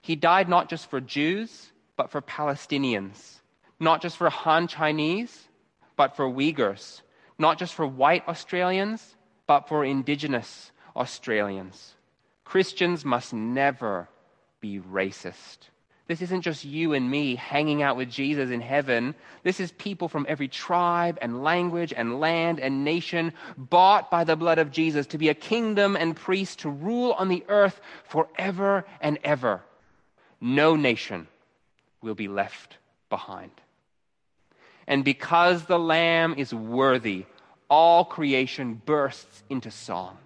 he 0.00 0.16
died 0.16 0.48
not 0.48 0.70
just 0.70 0.88
for 0.88 1.02
Jews, 1.02 1.71
but 2.02 2.10
for 2.10 2.20
Palestinians, 2.20 3.36
not 3.78 4.02
just 4.02 4.16
for 4.16 4.28
Han 4.28 4.66
Chinese, 4.66 5.46
but 5.94 6.16
for 6.16 6.28
Uyghurs, 6.28 7.00
not 7.38 7.60
just 7.60 7.74
for 7.74 7.86
white 7.86 8.26
Australians, 8.26 9.14
but 9.46 9.68
for 9.68 9.84
indigenous 9.84 10.72
Australians. 10.96 11.94
Christians 12.44 13.04
must 13.04 13.32
never 13.32 14.08
be 14.60 14.80
racist. 14.80 15.58
This 16.08 16.22
isn't 16.22 16.40
just 16.40 16.64
you 16.64 16.92
and 16.92 17.08
me 17.08 17.36
hanging 17.36 17.84
out 17.84 17.96
with 17.96 18.10
Jesus 18.10 18.50
in 18.50 18.60
heaven. 18.60 19.14
This 19.44 19.60
is 19.60 19.70
people 19.70 20.08
from 20.08 20.26
every 20.28 20.48
tribe 20.48 21.20
and 21.22 21.44
language 21.44 21.94
and 21.96 22.18
land 22.18 22.58
and 22.58 22.82
nation 22.82 23.32
bought 23.56 24.10
by 24.10 24.24
the 24.24 24.34
blood 24.34 24.58
of 24.58 24.72
Jesus 24.72 25.06
to 25.06 25.18
be 25.18 25.28
a 25.28 25.34
kingdom 25.34 25.94
and 25.94 26.16
priest 26.16 26.58
to 26.60 26.68
rule 26.68 27.12
on 27.12 27.28
the 27.28 27.44
earth 27.48 27.80
forever 28.02 28.84
and 29.00 29.20
ever. 29.22 29.62
No 30.40 30.74
nation 30.74 31.28
will 32.02 32.14
be 32.14 32.28
left 32.28 32.76
behind. 33.08 33.52
And 34.86 35.04
because 35.04 35.64
the 35.64 35.78
Lamb 35.78 36.34
is 36.36 36.52
worthy, 36.52 37.24
all 37.70 38.04
creation 38.04 38.82
bursts 38.84 39.42
into 39.48 39.70
song. 39.70 40.18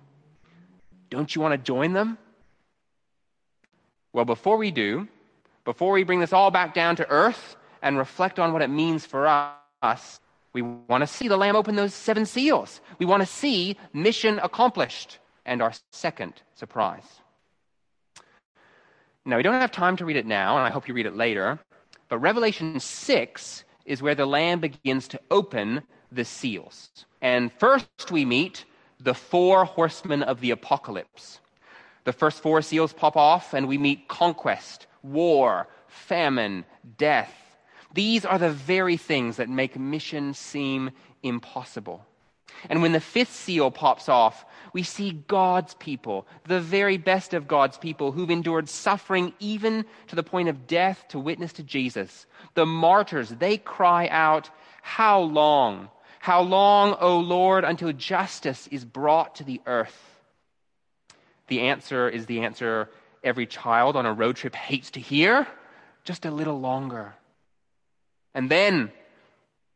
Don't 1.10 1.34
you 1.34 1.40
want 1.40 1.52
to 1.52 1.58
join 1.58 1.92
them? 1.92 2.18
Well, 4.12 4.24
before 4.24 4.56
we 4.56 4.70
do, 4.70 5.06
before 5.64 5.92
we 5.92 6.04
bring 6.04 6.20
this 6.20 6.32
all 6.32 6.50
back 6.50 6.74
down 6.74 6.96
to 6.96 7.08
earth 7.08 7.56
and 7.82 7.98
reflect 7.98 8.38
on 8.38 8.52
what 8.52 8.62
it 8.62 8.70
means 8.70 9.04
for 9.04 9.26
us, 9.82 10.20
we 10.52 10.62
want 10.62 11.02
to 11.02 11.06
see 11.06 11.28
the 11.28 11.36
Lamb 11.36 11.54
open 11.54 11.76
those 11.76 11.92
seven 11.92 12.24
seals. 12.24 12.80
We 12.98 13.04
want 13.04 13.20
to 13.20 13.26
see 13.26 13.76
mission 13.92 14.38
accomplished 14.42 15.18
and 15.44 15.60
our 15.60 15.72
second 15.92 16.32
surprise. 16.54 17.20
Now, 19.26 19.36
we 19.36 19.42
don't 19.42 19.60
have 19.60 19.72
time 19.72 19.96
to 19.96 20.04
read 20.04 20.16
it 20.16 20.24
now, 20.24 20.56
and 20.56 20.64
I 20.64 20.70
hope 20.70 20.86
you 20.86 20.94
read 20.94 21.04
it 21.04 21.16
later. 21.16 21.58
But 22.08 22.18
Revelation 22.18 22.78
6 22.78 23.64
is 23.84 24.00
where 24.00 24.14
the 24.14 24.24
Lamb 24.24 24.60
begins 24.60 25.08
to 25.08 25.20
open 25.32 25.82
the 26.12 26.24
seals. 26.24 26.90
And 27.20 27.52
first 27.52 28.12
we 28.12 28.24
meet 28.24 28.64
the 29.00 29.14
four 29.14 29.64
horsemen 29.64 30.22
of 30.22 30.40
the 30.40 30.52
apocalypse. 30.52 31.40
The 32.04 32.12
first 32.12 32.40
four 32.40 32.62
seals 32.62 32.92
pop 32.92 33.16
off, 33.16 33.52
and 33.52 33.66
we 33.66 33.78
meet 33.78 34.06
conquest, 34.06 34.86
war, 35.02 35.66
famine, 35.88 36.64
death. 36.96 37.34
These 37.94 38.24
are 38.24 38.38
the 38.38 38.52
very 38.52 38.96
things 38.96 39.38
that 39.38 39.48
make 39.48 39.76
mission 39.76 40.34
seem 40.34 40.92
impossible. 41.24 42.06
And 42.68 42.82
when 42.82 42.92
the 42.92 43.00
fifth 43.00 43.32
seal 43.32 43.70
pops 43.70 44.08
off, 44.08 44.44
we 44.72 44.82
see 44.82 45.12
God's 45.12 45.74
people, 45.74 46.26
the 46.44 46.60
very 46.60 46.98
best 46.98 47.32
of 47.34 47.48
God's 47.48 47.78
people, 47.78 48.12
who've 48.12 48.30
endured 48.30 48.68
suffering 48.68 49.32
even 49.38 49.84
to 50.08 50.16
the 50.16 50.22
point 50.22 50.48
of 50.48 50.66
death 50.66 51.04
to 51.08 51.18
witness 51.18 51.54
to 51.54 51.62
Jesus. 51.62 52.26
The 52.54 52.66
martyrs, 52.66 53.30
they 53.30 53.56
cry 53.56 54.08
out, 54.08 54.50
How 54.82 55.20
long? 55.20 55.88
How 56.18 56.42
long, 56.42 56.96
O 57.00 57.20
Lord, 57.20 57.64
until 57.64 57.92
justice 57.92 58.66
is 58.70 58.84
brought 58.84 59.36
to 59.36 59.44
the 59.44 59.60
earth? 59.64 59.96
The 61.48 61.60
answer 61.60 62.08
is 62.08 62.26
the 62.26 62.40
answer 62.40 62.90
every 63.22 63.46
child 63.46 63.96
on 63.96 64.06
a 64.06 64.12
road 64.12 64.36
trip 64.36 64.54
hates 64.54 64.90
to 64.92 65.00
hear 65.00 65.46
just 66.04 66.24
a 66.24 66.30
little 66.30 66.60
longer. 66.60 67.14
And 68.34 68.50
then 68.50 68.92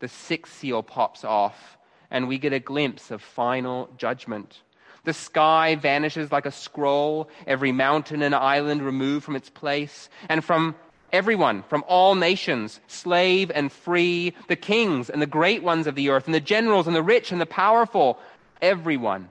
the 0.00 0.08
sixth 0.08 0.58
seal 0.58 0.82
pops 0.82 1.24
off 1.24 1.78
and 2.10 2.28
we 2.28 2.38
get 2.38 2.52
a 2.52 2.60
glimpse 2.60 3.10
of 3.10 3.22
final 3.22 3.88
judgment. 3.96 4.60
The 5.04 5.12
sky 5.12 5.76
vanishes 5.76 6.30
like 6.30 6.46
a 6.46 6.52
scroll, 6.52 7.28
every 7.46 7.72
mountain 7.72 8.22
and 8.22 8.34
island 8.34 8.82
removed 8.82 9.24
from 9.24 9.36
its 9.36 9.48
place, 9.48 10.08
and 10.28 10.44
from 10.44 10.74
everyone, 11.12 11.62
from 11.64 11.84
all 11.88 12.14
nations, 12.14 12.80
slave 12.86 13.50
and 13.54 13.72
free, 13.72 14.34
the 14.48 14.56
kings 14.56 15.08
and 15.10 15.22
the 15.22 15.26
great 15.26 15.62
ones 15.62 15.86
of 15.86 15.94
the 15.94 16.10
earth, 16.10 16.26
and 16.26 16.34
the 16.34 16.40
generals 16.40 16.86
and 16.86 16.94
the 16.94 17.02
rich 17.02 17.32
and 17.32 17.40
the 17.40 17.46
powerful, 17.46 18.18
everyone 18.60 19.30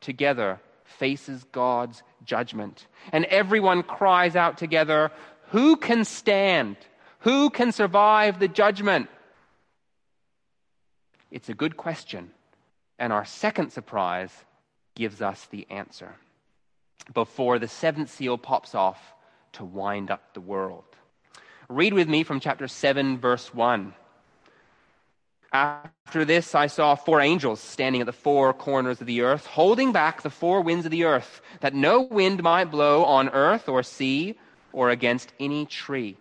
together 0.00 0.60
faces 0.84 1.44
God's 1.52 2.02
judgment. 2.24 2.86
And 3.12 3.24
everyone 3.26 3.82
cries 3.82 4.36
out 4.36 4.58
together, 4.58 5.12
Who 5.50 5.76
can 5.76 6.04
stand? 6.04 6.76
Who 7.20 7.50
can 7.50 7.72
survive 7.72 8.38
the 8.38 8.48
judgment? 8.48 9.08
It's 11.34 11.48
a 11.48 11.54
good 11.54 11.76
question. 11.76 12.30
And 12.96 13.12
our 13.12 13.24
second 13.24 13.72
surprise 13.72 14.30
gives 14.94 15.20
us 15.20 15.48
the 15.50 15.66
answer 15.68 16.14
before 17.12 17.58
the 17.58 17.66
seventh 17.66 18.08
seal 18.08 18.38
pops 18.38 18.72
off 18.72 19.00
to 19.54 19.64
wind 19.64 20.12
up 20.12 20.32
the 20.32 20.40
world. 20.40 20.84
Read 21.68 21.92
with 21.92 22.08
me 22.08 22.22
from 22.22 22.38
chapter 22.38 22.68
7, 22.68 23.18
verse 23.18 23.52
1. 23.52 23.94
After 25.52 26.24
this, 26.24 26.54
I 26.54 26.68
saw 26.68 26.94
four 26.94 27.20
angels 27.20 27.58
standing 27.58 28.00
at 28.00 28.06
the 28.06 28.12
four 28.12 28.52
corners 28.54 29.00
of 29.00 29.08
the 29.08 29.22
earth, 29.22 29.44
holding 29.44 29.90
back 29.90 30.22
the 30.22 30.30
four 30.30 30.60
winds 30.60 30.84
of 30.84 30.92
the 30.92 31.02
earth, 31.02 31.42
that 31.60 31.74
no 31.74 32.02
wind 32.02 32.44
might 32.44 32.70
blow 32.70 33.04
on 33.04 33.28
earth 33.30 33.68
or 33.68 33.82
sea 33.82 34.38
or 34.72 34.90
against 34.90 35.32
any 35.40 35.66
tree. 35.66 36.16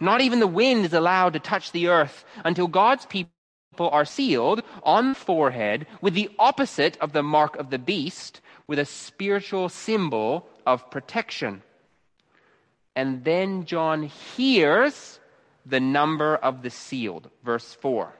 Not 0.00 0.22
even 0.22 0.40
the 0.40 0.46
wind 0.46 0.86
is 0.86 0.94
allowed 0.94 1.34
to 1.34 1.38
touch 1.38 1.72
the 1.72 1.88
earth 1.88 2.24
until 2.44 2.66
God's 2.66 3.04
people 3.04 3.30
are 3.78 4.04
sealed 4.04 4.62
on 4.82 5.10
the 5.10 5.14
forehead 5.14 5.86
with 6.00 6.14
the 6.14 6.28
opposite 6.38 6.96
of 6.98 7.12
the 7.12 7.22
mark 7.22 7.54
of 7.56 7.70
the 7.70 7.78
beast, 7.78 8.40
with 8.66 8.78
a 8.78 8.84
spiritual 8.84 9.68
symbol 9.68 10.48
of 10.66 10.90
protection. 10.90 11.62
And 12.94 13.24
then 13.24 13.64
John 13.64 14.02
hears 14.02 15.18
the 15.64 15.80
number 15.80 16.36
of 16.36 16.60
the 16.62 16.68
sealed. 16.70 17.30
Verse 17.44 17.72
4. 17.74 18.12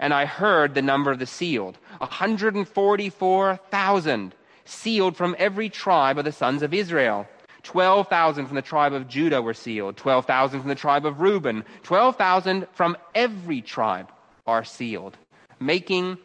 And 0.00 0.14
I 0.14 0.26
heard 0.26 0.74
the 0.74 0.82
number 0.82 1.10
of 1.10 1.18
the 1.18 1.26
sealed 1.26 1.78
144,000 1.98 4.34
sealed 4.66 5.16
from 5.16 5.36
every 5.38 5.68
tribe 5.68 6.18
of 6.18 6.24
the 6.24 6.32
sons 6.32 6.62
of 6.62 6.72
Israel. 6.74 7.26
12,000 7.64 8.46
from 8.46 8.56
the 8.56 8.62
tribe 8.62 8.92
of 8.92 9.08
Judah 9.08 9.40
were 9.40 9.54
sealed, 9.54 9.96
12,000 9.96 10.60
from 10.60 10.68
the 10.68 10.74
tribe 10.74 11.06
of 11.06 11.20
Reuben, 11.20 11.64
12,000 11.82 12.66
from 12.72 12.98
every 13.14 13.62
tribe 13.62 14.12
are 14.46 14.64
sealed, 14.64 15.16
making 15.58 16.18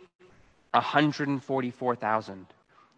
144,000. 0.72 2.46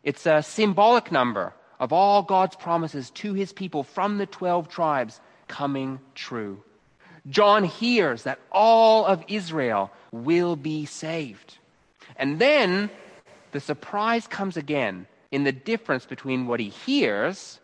It's 0.04 0.26
a 0.26 0.42
symbolic 0.42 1.12
number 1.12 1.54
of 1.80 1.94
all 1.94 2.24
God's 2.24 2.56
promises 2.56 3.10
to 3.12 3.34
his 3.34 3.54
people 3.54 3.84
from 3.84 4.18
the 4.18 4.26
12 4.26 4.70
tribes 4.70 5.20
coming 5.48 6.00
true. 6.16 6.64
John 7.28 7.64
hears 7.64 8.24
that 8.24 8.40
all 8.52 9.06
of 9.06 9.24
Israel 9.28 9.92
will 10.12 10.56
be 10.56 10.86
saved. 10.86 11.58
And 12.16 12.40
then 12.40 12.90
the 13.52 13.60
surprise 13.60 14.28
comes 14.28 14.58
again 14.58 15.08
in 15.32 15.44
the 15.44 15.52
difference 15.52 16.06
between 16.06 16.48
what 16.48 16.60
he 16.60 16.70
hears 16.70 17.60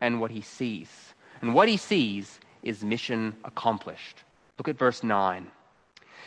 and 0.00 0.20
what 0.20 0.30
he 0.30 0.40
sees. 0.40 0.88
And 1.40 1.54
what 1.54 1.68
he 1.68 1.76
sees 1.76 2.40
is 2.62 2.84
mission 2.84 3.34
accomplished. 3.44 4.24
Look 4.58 4.68
at 4.68 4.78
verse 4.78 5.02
9. 5.02 5.50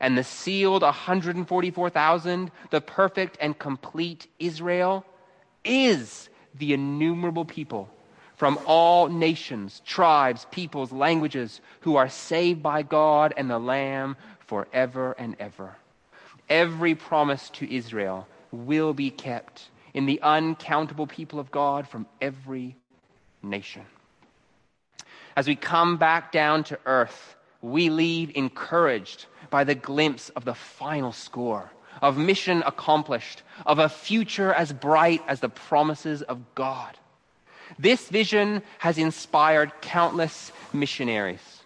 and 0.00 0.16
the 0.16 0.24
sealed 0.24 0.82
144,000, 0.82 2.50
the 2.70 2.80
perfect 2.80 3.38
and 3.40 3.58
complete 3.58 4.26
Israel, 4.38 5.04
is 5.64 6.28
the 6.54 6.72
innumerable 6.72 7.44
people 7.44 7.88
from 8.36 8.58
all 8.66 9.08
nations, 9.08 9.80
tribes, 9.86 10.46
peoples, 10.50 10.92
languages 10.92 11.60
who 11.80 11.96
are 11.96 12.08
saved 12.08 12.62
by 12.62 12.82
God 12.82 13.32
and 13.36 13.50
the 13.50 13.58
Lamb 13.58 14.16
forever 14.40 15.14
and 15.18 15.36
ever. 15.40 15.76
Every 16.48 16.94
promise 16.94 17.50
to 17.50 17.74
Israel 17.74 18.28
will 18.52 18.92
be 18.92 19.10
kept 19.10 19.68
in 19.94 20.06
the 20.06 20.20
uncountable 20.22 21.06
people 21.06 21.40
of 21.40 21.50
God 21.50 21.88
from 21.88 22.06
every 22.20 22.76
nation. 23.42 23.82
As 25.34 25.48
we 25.48 25.56
come 25.56 25.96
back 25.96 26.30
down 26.30 26.64
to 26.64 26.78
earth, 26.86 27.36
we 27.62 27.88
leave 27.88 28.30
encouraged 28.34 29.26
by 29.50 29.64
the 29.64 29.74
glimpse 29.74 30.28
of 30.30 30.44
the 30.44 30.54
final 30.54 31.12
score, 31.12 31.70
of 32.02 32.18
mission 32.18 32.62
accomplished, 32.66 33.42
of 33.64 33.78
a 33.78 33.88
future 33.88 34.52
as 34.52 34.72
bright 34.72 35.22
as 35.26 35.40
the 35.40 35.48
promises 35.48 36.22
of 36.22 36.54
God. 36.54 36.96
This 37.78 38.08
vision 38.08 38.62
has 38.78 38.98
inspired 38.98 39.72
countless 39.80 40.52
missionaries. 40.72 41.62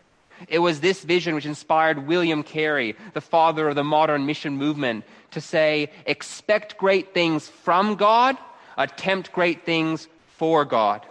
It 0.49 0.61
was 0.61 0.81
this 0.81 1.05
vision 1.05 1.35
which 1.35 1.45
inspired 1.45 2.07
William 2.07 2.43
Carey, 2.43 2.97
the 3.13 3.21
father 3.21 3.69
of 3.69 3.75
the 3.75 3.85
modern 3.85 4.25
mission 4.25 4.57
movement, 4.57 5.05
to 5.33 5.41
say, 5.41 5.91
expect 6.07 6.79
great 6.79 7.13
things 7.13 7.47
from 7.47 7.97
God, 7.97 8.39
attempt 8.79 9.33
great 9.33 9.67
things 9.67 10.09
for 10.39 10.65
God. 10.65 11.05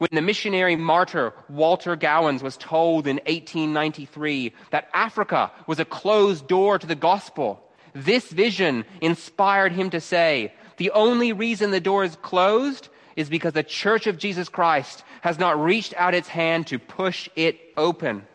When 0.00 0.08
the 0.14 0.22
missionary 0.22 0.76
martyr 0.76 1.34
Walter 1.50 1.94
Gowans 1.94 2.42
was 2.42 2.56
told 2.56 3.06
in 3.06 3.16
1893 3.16 4.54
that 4.70 4.88
Africa 4.94 5.52
was 5.66 5.78
a 5.78 5.84
closed 5.84 6.48
door 6.48 6.78
to 6.78 6.86
the 6.86 6.94
gospel, 6.94 7.62
this 7.92 8.30
vision 8.30 8.86
inspired 9.02 9.72
him 9.72 9.90
to 9.90 10.00
say, 10.00 10.54
the 10.78 10.90
only 10.92 11.34
reason 11.34 11.70
the 11.70 11.82
door 11.82 12.02
is 12.02 12.16
closed 12.22 12.88
is 13.14 13.28
because 13.28 13.52
the 13.52 13.62
Church 13.62 14.06
of 14.06 14.16
Jesus 14.16 14.48
Christ 14.48 15.04
has 15.20 15.38
not 15.38 15.62
reached 15.62 15.92
out 15.98 16.14
its 16.14 16.28
hand 16.28 16.66
to 16.68 16.78
push 16.78 17.28
it 17.36 17.60
open. 17.76 18.26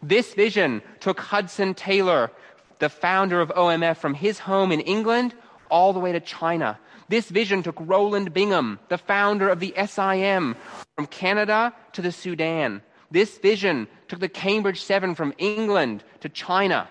This 0.00 0.32
vision 0.34 0.80
took 1.00 1.18
Hudson 1.18 1.74
Taylor, 1.74 2.30
the 2.78 2.88
founder 2.88 3.40
of 3.40 3.48
OMF, 3.48 3.96
from 3.96 4.14
his 4.14 4.38
home 4.38 4.70
in 4.70 4.78
England 4.78 5.34
all 5.72 5.92
the 5.92 5.98
way 5.98 6.12
to 6.12 6.20
China 6.20 6.78
this 7.10 7.28
vision 7.28 7.62
took 7.62 7.76
Roland 7.80 8.32
Bingham, 8.32 8.78
the 8.88 8.96
founder 8.96 9.48
of 9.48 9.58
the 9.58 9.74
SIM, 9.76 10.54
from 10.94 11.06
Canada 11.08 11.74
to 11.92 12.00
the 12.02 12.12
Sudan. 12.12 12.82
This 13.10 13.36
vision 13.38 13.88
took 14.06 14.20
the 14.20 14.28
Cambridge 14.28 14.80
Seven 14.80 15.16
from 15.16 15.34
England 15.36 16.04
to 16.20 16.28
China. 16.28 16.88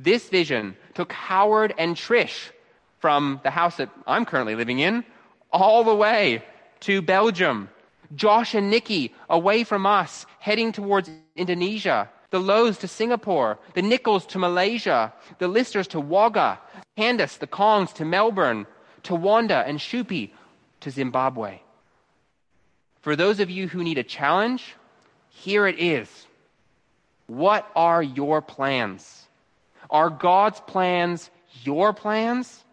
This 0.00 0.28
vision 0.28 0.76
took 0.94 1.12
Howard 1.12 1.72
and 1.78 1.94
Trish 1.94 2.50
from 2.98 3.40
the 3.44 3.50
house 3.50 3.76
that 3.76 3.90
I'm 4.08 4.24
currently 4.24 4.56
living 4.56 4.80
in 4.80 5.04
all 5.52 5.84
the 5.84 5.94
way 5.94 6.42
to 6.80 7.00
Belgium. 7.00 7.68
Josh 8.16 8.54
and 8.54 8.70
Nikki 8.70 9.14
away 9.30 9.62
from 9.62 9.86
us, 9.86 10.26
heading 10.40 10.72
towards 10.72 11.08
Indonesia. 11.36 12.10
The 12.30 12.40
Lows 12.40 12.78
to 12.78 12.88
Singapore. 12.88 13.60
The 13.74 13.82
Nichols 13.82 14.26
to 14.26 14.38
Malaysia. 14.40 15.12
The 15.38 15.46
Listers 15.46 15.86
to 15.88 16.00
Wagga. 16.00 16.58
Candace, 16.96 17.36
the 17.36 17.46
Kongs 17.46 17.92
to 17.94 18.04
Melbourne 18.04 18.66
to 19.04 19.14
Wanda 19.14 19.64
and 19.66 19.78
Shupi 19.78 20.30
to 20.80 20.90
Zimbabwe. 20.90 21.60
For 23.02 23.16
those 23.16 23.40
of 23.40 23.50
you 23.50 23.68
who 23.68 23.82
need 23.84 23.98
a 23.98 24.02
challenge, 24.02 24.74
here 25.30 25.66
it 25.66 25.78
is. 25.78 26.08
What 27.26 27.70
are 27.74 28.02
your 28.02 28.42
plans? 28.42 29.26
Are 29.90 30.10
God's 30.10 30.60
plans 30.60 31.30
your 31.62 31.92
plans? 31.92 32.64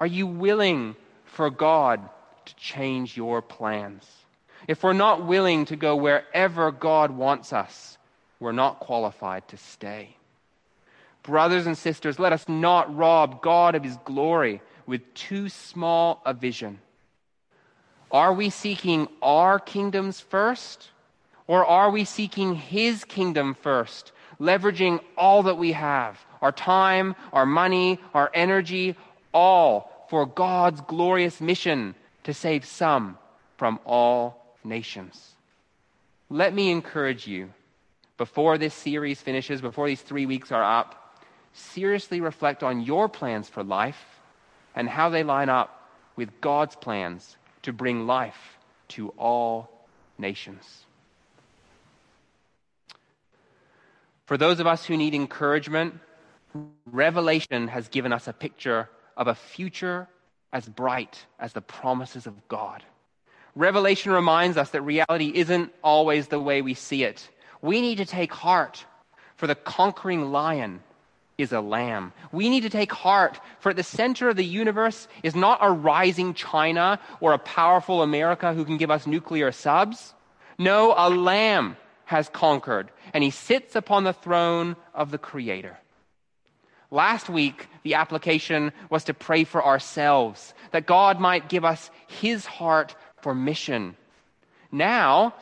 Are 0.00 0.06
you 0.06 0.26
willing 0.26 0.96
for 1.24 1.50
God 1.50 2.00
to 2.46 2.56
change 2.56 3.16
your 3.16 3.42
plans? 3.42 4.06
If 4.66 4.82
we're 4.82 4.92
not 4.92 5.26
willing 5.26 5.64
to 5.66 5.76
go 5.76 5.96
wherever 5.96 6.70
God 6.70 7.10
wants 7.10 7.52
us, 7.52 7.96
we're 8.40 8.52
not 8.52 8.80
qualified 8.80 9.46
to 9.48 9.56
stay. 9.56 10.16
Brothers 11.22 11.66
and 11.66 11.76
sisters, 11.76 12.18
let 12.18 12.32
us 12.32 12.48
not 12.48 12.94
rob 12.94 13.42
God 13.42 13.74
of 13.74 13.84
his 13.84 13.96
glory 14.04 14.60
with 14.88 15.12
too 15.12 15.50
small 15.50 16.22
a 16.24 16.32
vision? 16.32 16.80
Are 18.10 18.32
we 18.32 18.48
seeking 18.48 19.06
our 19.20 19.60
kingdoms 19.60 20.18
first? 20.18 20.88
Or 21.46 21.64
are 21.64 21.90
we 21.90 22.04
seeking 22.04 22.54
His 22.54 23.04
kingdom 23.04 23.54
first, 23.54 24.12
leveraging 24.40 25.00
all 25.16 25.44
that 25.44 25.58
we 25.58 25.72
have 25.72 26.18
our 26.40 26.52
time, 26.52 27.14
our 27.32 27.46
money, 27.46 27.98
our 28.14 28.30
energy, 28.32 28.96
all 29.32 30.06
for 30.08 30.24
God's 30.24 30.80
glorious 30.82 31.40
mission 31.40 31.94
to 32.24 32.32
save 32.32 32.64
some 32.64 33.18
from 33.56 33.78
all 33.84 34.56
nations? 34.64 35.32
Let 36.30 36.54
me 36.54 36.70
encourage 36.70 37.26
you, 37.26 37.50
before 38.16 38.58
this 38.58 38.74
series 38.74 39.20
finishes, 39.20 39.60
before 39.60 39.86
these 39.86 40.02
three 40.02 40.26
weeks 40.26 40.50
are 40.50 40.64
up, 40.64 41.18
seriously 41.52 42.20
reflect 42.20 42.62
on 42.62 42.80
your 42.80 43.08
plans 43.08 43.48
for 43.48 43.62
life 43.62 44.17
and 44.78 44.88
how 44.88 45.08
they 45.08 45.24
line 45.24 45.48
up 45.48 45.90
with 46.14 46.40
God's 46.40 46.76
plans 46.76 47.36
to 47.62 47.72
bring 47.72 48.06
life 48.06 48.58
to 48.86 49.08
all 49.18 49.68
nations. 50.18 50.84
For 54.26 54.36
those 54.36 54.60
of 54.60 54.68
us 54.68 54.84
who 54.84 54.96
need 54.96 55.14
encouragement, 55.14 55.98
Revelation 56.86 57.66
has 57.66 57.88
given 57.88 58.12
us 58.12 58.28
a 58.28 58.32
picture 58.32 58.88
of 59.16 59.26
a 59.26 59.34
future 59.34 60.06
as 60.52 60.68
bright 60.68 61.26
as 61.40 61.52
the 61.52 61.60
promises 61.60 62.28
of 62.28 62.46
God. 62.46 62.84
Revelation 63.56 64.12
reminds 64.12 64.56
us 64.56 64.70
that 64.70 64.82
reality 64.82 65.32
isn't 65.34 65.72
always 65.82 66.28
the 66.28 66.38
way 66.38 66.62
we 66.62 66.74
see 66.74 67.02
it. 67.02 67.28
We 67.60 67.80
need 67.80 67.98
to 67.98 68.06
take 68.06 68.32
heart, 68.32 68.84
for 69.34 69.48
the 69.48 69.56
conquering 69.56 70.30
lion 70.30 70.84
is 71.38 71.52
a 71.52 71.60
lamb. 71.60 72.12
We 72.32 72.48
need 72.48 72.64
to 72.64 72.70
take 72.70 72.92
heart, 72.92 73.40
for 73.60 73.70
at 73.70 73.76
the 73.76 73.84
center 73.84 74.28
of 74.28 74.36
the 74.36 74.44
universe 74.44 75.06
is 75.22 75.36
not 75.36 75.60
a 75.62 75.70
rising 75.70 76.34
China 76.34 76.98
or 77.20 77.32
a 77.32 77.38
powerful 77.38 78.02
America 78.02 78.52
who 78.52 78.64
can 78.64 78.76
give 78.76 78.90
us 78.90 79.06
nuclear 79.06 79.52
subs. 79.52 80.14
No, 80.58 80.94
a 80.96 81.08
lamb 81.08 81.76
has 82.06 82.28
conquered, 82.28 82.90
and 83.14 83.22
he 83.22 83.30
sits 83.30 83.76
upon 83.76 84.02
the 84.02 84.12
throne 84.12 84.74
of 84.94 85.12
the 85.12 85.18
Creator. 85.18 85.78
Last 86.90 87.28
week, 87.28 87.68
the 87.84 87.94
application 87.94 88.72
was 88.90 89.04
to 89.04 89.14
pray 89.14 89.44
for 89.44 89.64
ourselves, 89.64 90.54
that 90.72 90.86
God 90.86 91.20
might 91.20 91.48
give 91.48 91.64
us 91.64 91.90
his 92.08 92.46
heart 92.46 92.96
for 93.20 93.34
mission. 93.34 93.96
Now, 94.72 95.34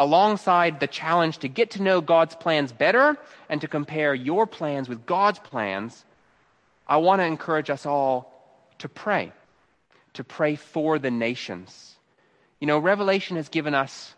alongside 0.00 0.80
the 0.80 0.86
challenge 0.86 1.36
to 1.38 1.46
get 1.46 1.72
to 1.72 1.82
know 1.82 2.00
God's 2.00 2.34
plans 2.34 2.72
better 2.72 3.18
and 3.50 3.60
to 3.60 3.68
compare 3.68 4.14
your 4.14 4.46
plans 4.46 4.88
with 4.88 5.04
God's 5.04 5.38
plans, 5.38 6.06
I 6.88 6.96
want 6.96 7.20
to 7.20 7.26
encourage 7.26 7.68
us 7.68 7.84
all 7.84 8.32
to 8.78 8.88
pray, 8.88 9.30
to 10.14 10.24
pray 10.24 10.56
for 10.56 10.98
the 10.98 11.10
nations. 11.10 11.96
You 12.60 12.66
know, 12.66 12.78
Revelation 12.78 13.36
has 13.36 13.50
given 13.50 13.74
us 13.74 14.14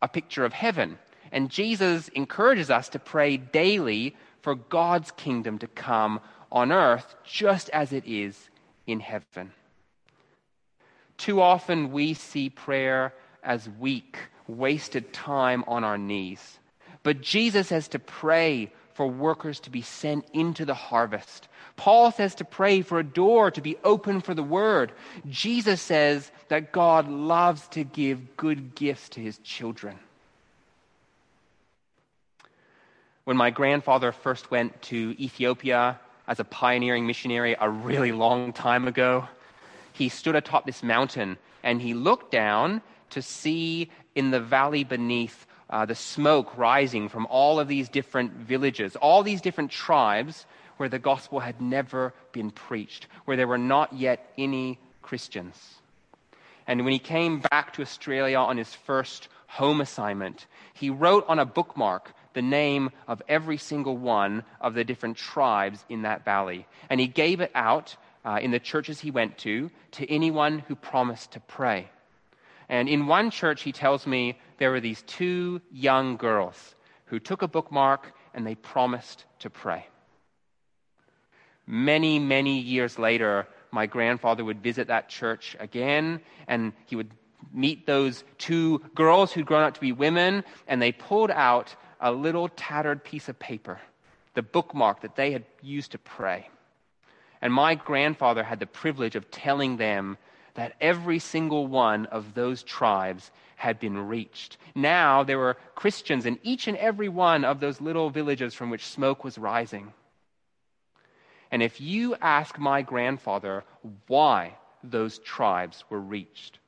a 0.00 0.08
picture 0.08 0.46
of 0.46 0.54
heaven, 0.54 0.98
and 1.30 1.50
Jesus 1.50 2.08
encourages 2.08 2.70
us 2.70 2.88
to 2.88 2.98
pray 2.98 3.36
daily 3.36 4.16
for 4.40 4.54
God's 4.54 5.10
kingdom 5.10 5.58
to 5.58 5.66
come 5.66 6.20
on 6.50 6.72
earth 6.72 7.14
just 7.22 7.68
as 7.68 7.92
it 7.92 8.04
is 8.06 8.48
in 8.86 9.00
heaven. 9.00 9.52
Too 11.18 11.42
often 11.42 11.92
we 11.92 12.14
see 12.14 12.48
prayer 12.48 13.12
as 13.42 13.68
weak 13.78 14.16
wasted 14.48 15.12
time 15.12 15.62
on 15.68 15.84
our 15.84 15.98
knees. 15.98 16.58
But 17.02 17.20
Jesus 17.20 17.68
says 17.68 17.88
to 17.88 17.98
pray 17.98 18.72
for 18.94 19.06
workers 19.06 19.60
to 19.60 19.70
be 19.70 19.82
sent 19.82 20.26
into 20.32 20.64
the 20.64 20.74
harvest. 20.74 21.46
Paul 21.76 22.10
says 22.10 22.34
to 22.36 22.44
pray 22.44 22.82
for 22.82 22.98
a 22.98 23.04
door 23.04 23.52
to 23.52 23.60
be 23.60 23.76
open 23.84 24.20
for 24.20 24.34
the 24.34 24.42
word. 24.42 24.90
Jesus 25.28 25.80
says 25.80 26.32
that 26.48 26.72
God 26.72 27.08
loves 27.08 27.68
to 27.68 27.84
give 27.84 28.36
good 28.36 28.74
gifts 28.74 29.10
to 29.10 29.20
his 29.20 29.38
children. 29.38 29.96
When 33.22 33.36
my 33.36 33.50
grandfather 33.50 34.10
first 34.10 34.50
went 34.50 34.82
to 34.82 35.14
Ethiopia 35.22 36.00
as 36.26 36.40
a 36.40 36.44
pioneering 36.44 37.06
missionary 37.06 37.54
a 37.60 37.70
really 37.70 38.10
long 38.10 38.52
time 38.52 38.88
ago, 38.88 39.28
he 39.92 40.08
stood 40.08 40.34
atop 40.34 40.66
this 40.66 40.82
mountain 40.82 41.36
and 41.62 41.80
he 41.80 41.94
looked 41.94 42.32
down 42.32 42.82
to 43.10 43.22
see 43.22 43.90
in 44.14 44.30
the 44.30 44.40
valley 44.40 44.84
beneath 44.84 45.46
uh, 45.70 45.84
the 45.84 45.94
smoke 45.94 46.56
rising 46.56 47.08
from 47.08 47.26
all 47.26 47.60
of 47.60 47.68
these 47.68 47.88
different 47.88 48.32
villages, 48.32 48.96
all 48.96 49.22
these 49.22 49.40
different 49.40 49.70
tribes 49.70 50.46
where 50.78 50.88
the 50.88 50.98
gospel 50.98 51.40
had 51.40 51.60
never 51.60 52.14
been 52.32 52.50
preached, 52.50 53.06
where 53.24 53.36
there 53.36 53.48
were 53.48 53.58
not 53.58 53.92
yet 53.92 54.32
any 54.38 54.78
Christians. 55.02 55.74
And 56.66 56.84
when 56.84 56.92
he 56.92 56.98
came 56.98 57.40
back 57.40 57.72
to 57.74 57.82
Australia 57.82 58.38
on 58.38 58.56
his 58.56 58.74
first 58.74 59.28
home 59.46 59.80
assignment, 59.80 60.46
he 60.74 60.90
wrote 60.90 61.24
on 61.28 61.38
a 61.38 61.46
bookmark 61.46 62.12
the 62.34 62.42
name 62.42 62.90
of 63.06 63.22
every 63.28 63.56
single 63.56 63.96
one 63.96 64.44
of 64.60 64.74
the 64.74 64.84
different 64.84 65.16
tribes 65.16 65.84
in 65.88 66.02
that 66.02 66.24
valley. 66.24 66.66
And 66.90 67.00
he 67.00 67.08
gave 67.08 67.40
it 67.40 67.50
out 67.54 67.96
uh, 68.24 68.38
in 68.42 68.50
the 68.50 68.60
churches 68.60 69.00
he 69.00 69.10
went 69.10 69.38
to 69.38 69.70
to 69.92 70.10
anyone 70.10 70.58
who 70.60 70.74
promised 70.76 71.32
to 71.32 71.40
pray. 71.40 71.88
And 72.68 72.88
in 72.88 73.06
one 73.06 73.30
church, 73.30 73.62
he 73.62 73.72
tells 73.72 74.06
me 74.06 74.38
there 74.58 74.70
were 74.70 74.80
these 74.80 75.02
two 75.02 75.60
young 75.72 76.16
girls 76.16 76.74
who 77.06 77.18
took 77.18 77.42
a 77.42 77.48
bookmark 77.48 78.12
and 78.34 78.46
they 78.46 78.54
promised 78.54 79.24
to 79.40 79.50
pray. 79.50 79.86
Many, 81.66 82.18
many 82.18 82.58
years 82.58 82.98
later, 82.98 83.46
my 83.70 83.86
grandfather 83.86 84.44
would 84.44 84.62
visit 84.62 84.88
that 84.88 85.08
church 85.08 85.56
again 85.58 86.20
and 86.46 86.72
he 86.86 86.96
would 86.96 87.10
meet 87.52 87.86
those 87.86 88.24
two 88.36 88.78
girls 88.94 89.32
who'd 89.32 89.46
grown 89.46 89.62
up 89.62 89.74
to 89.74 89.80
be 89.80 89.92
women, 89.92 90.44
and 90.66 90.80
they 90.80 90.92
pulled 90.92 91.30
out 91.30 91.74
a 92.00 92.12
little 92.12 92.48
tattered 92.48 93.02
piece 93.04 93.28
of 93.28 93.38
paper, 93.38 93.80
the 94.34 94.42
bookmark 94.42 95.00
that 95.02 95.16
they 95.16 95.32
had 95.32 95.44
used 95.62 95.92
to 95.92 95.98
pray. 95.98 96.48
And 97.40 97.52
my 97.52 97.74
grandfather 97.74 98.42
had 98.42 98.60
the 98.60 98.66
privilege 98.66 99.16
of 99.16 99.30
telling 99.30 99.76
them 99.76 100.18
that 100.58 100.74
every 100.80 101.20
single 101.20 101.68
one 101.68 102.06
of 102.06 102.34
those 102.34 102.64
tribes 102.64 103.30
had 103.54 103.78
been 103.78 103.96
reached. 103.96 104.56
Now 104.74 105.22
there 105.22 105.38
were 105.38 105.56
Christians 105.76 106.26
in 106.26 106.36
each 106.42 106.66
and 106.66 106.76
every 106.78 107.08
one 107.08 107.44
of 107.44 107.60
those 107.60 107.80
little 107.80 108.10
villages 108.10 108.54
from 108.54 108.68
which 108.68 108.84
smoke 108.84 109.22
was 109.22 109.38
rising. 109.38 109.92
And 111.52 111.62
if 111.62 111.80
you 111.80 112.16
ask 112.16 112.58
my 112.58 112.82
grandfather 112.82 113.62
why 114.08 114.56
those 114.82 115.20
tribes 115.20 115.84
were 115.90 116.00
reached, 116.00 116.58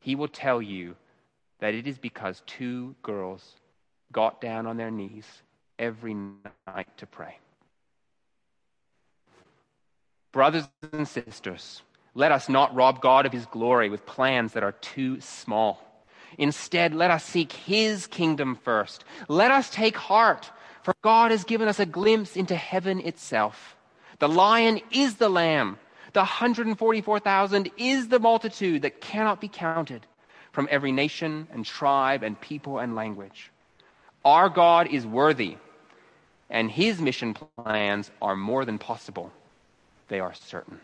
he 0.00 0.14
will 0.14 0.28
tell 0.28 0.60
you 0.60 0.94
that 1.60 1.72
it 1.72 1.86
is 1.86 1.96
because 1.96 2.42
two 2.46 2.94
girls 3.02 3.54
got 4.12 4.38
down 4.42 4.66
on 4.66 4.76
their 4.76 4.90
knees 4.90 5.24
every 5.78 6.12
night 6.12 6.94
to 6.98 7.06
pray. 7.06 7.38
Brothers 10.30 10.68
and 10.92 11.08
sisters, 11.08 11.80
let 12.14 12.32
us 12.32 12.48
not 12.48 12.74
rob 12.74 13.00
God 13.00 13.26
of 13.26 13.32
his 13.32 13.46
glory 13.46 13.88
with 13.88 14.06
plans 14.06 14.52
that 14.52 14.62
are 14.62 14.72
too 14.72 15.20
small. 15.20 15.80
Instead, 16.38 16.94
let 16.94 17.10
us 17.10 17.24
seek 17.24 17.52
his 17.52 18.06
kingdom 18.06 18.56
first. 18.56 19.04
Let 19.28 19.50
us 19.50 19.70
take 19.70 19.96
heart, 19.96 20.50
for 20.82 20.94
God 21.02 21.30
has 21.30 21.44
given 21.44 21.68
us 21.68 21.80
a 21.80 21.86
glimpse 21.86 22.36
into 22.36 22.56
heaven 22.56 23.00
itself. 23.00 23.76
The 24.18 24.28
lion 24.28 24.80
is 24.90 25.16
the 25.16 25.28
lamb. 25.28 25.78
The 26.12 26.20
144,000 26.20 27.70
is 27.76 28.08
the 28.08 28.20
multitude 28.20 28.82
that 28.82 29.00
cannot 29.00 29.40
be 29.40 29.48
counted 29.48 30.06
from 30.52 30.68
every 30.70 30.92
nation 30.92 31.48
and 31.52 31.64
tribe 31.64 32.22
and 32.22 32.40
people 32.40 32.78
and 32.78 32.94
language. 32.94 33.50
Our 34.24 34.48
God 34.48 34.86
is 34.86 35.04
worthy, 35.04 35.56
and 36.48 36.70
his 36.70 37.00
mission 37.00 37.34
plans 37.34 38.12
are 38.22 38.36
more 38.36 38.64
than 38.64 38.78
possible 38.78 39.32
they 40.08 40.20
are 40.20 40.34
certain. 40.34 40.80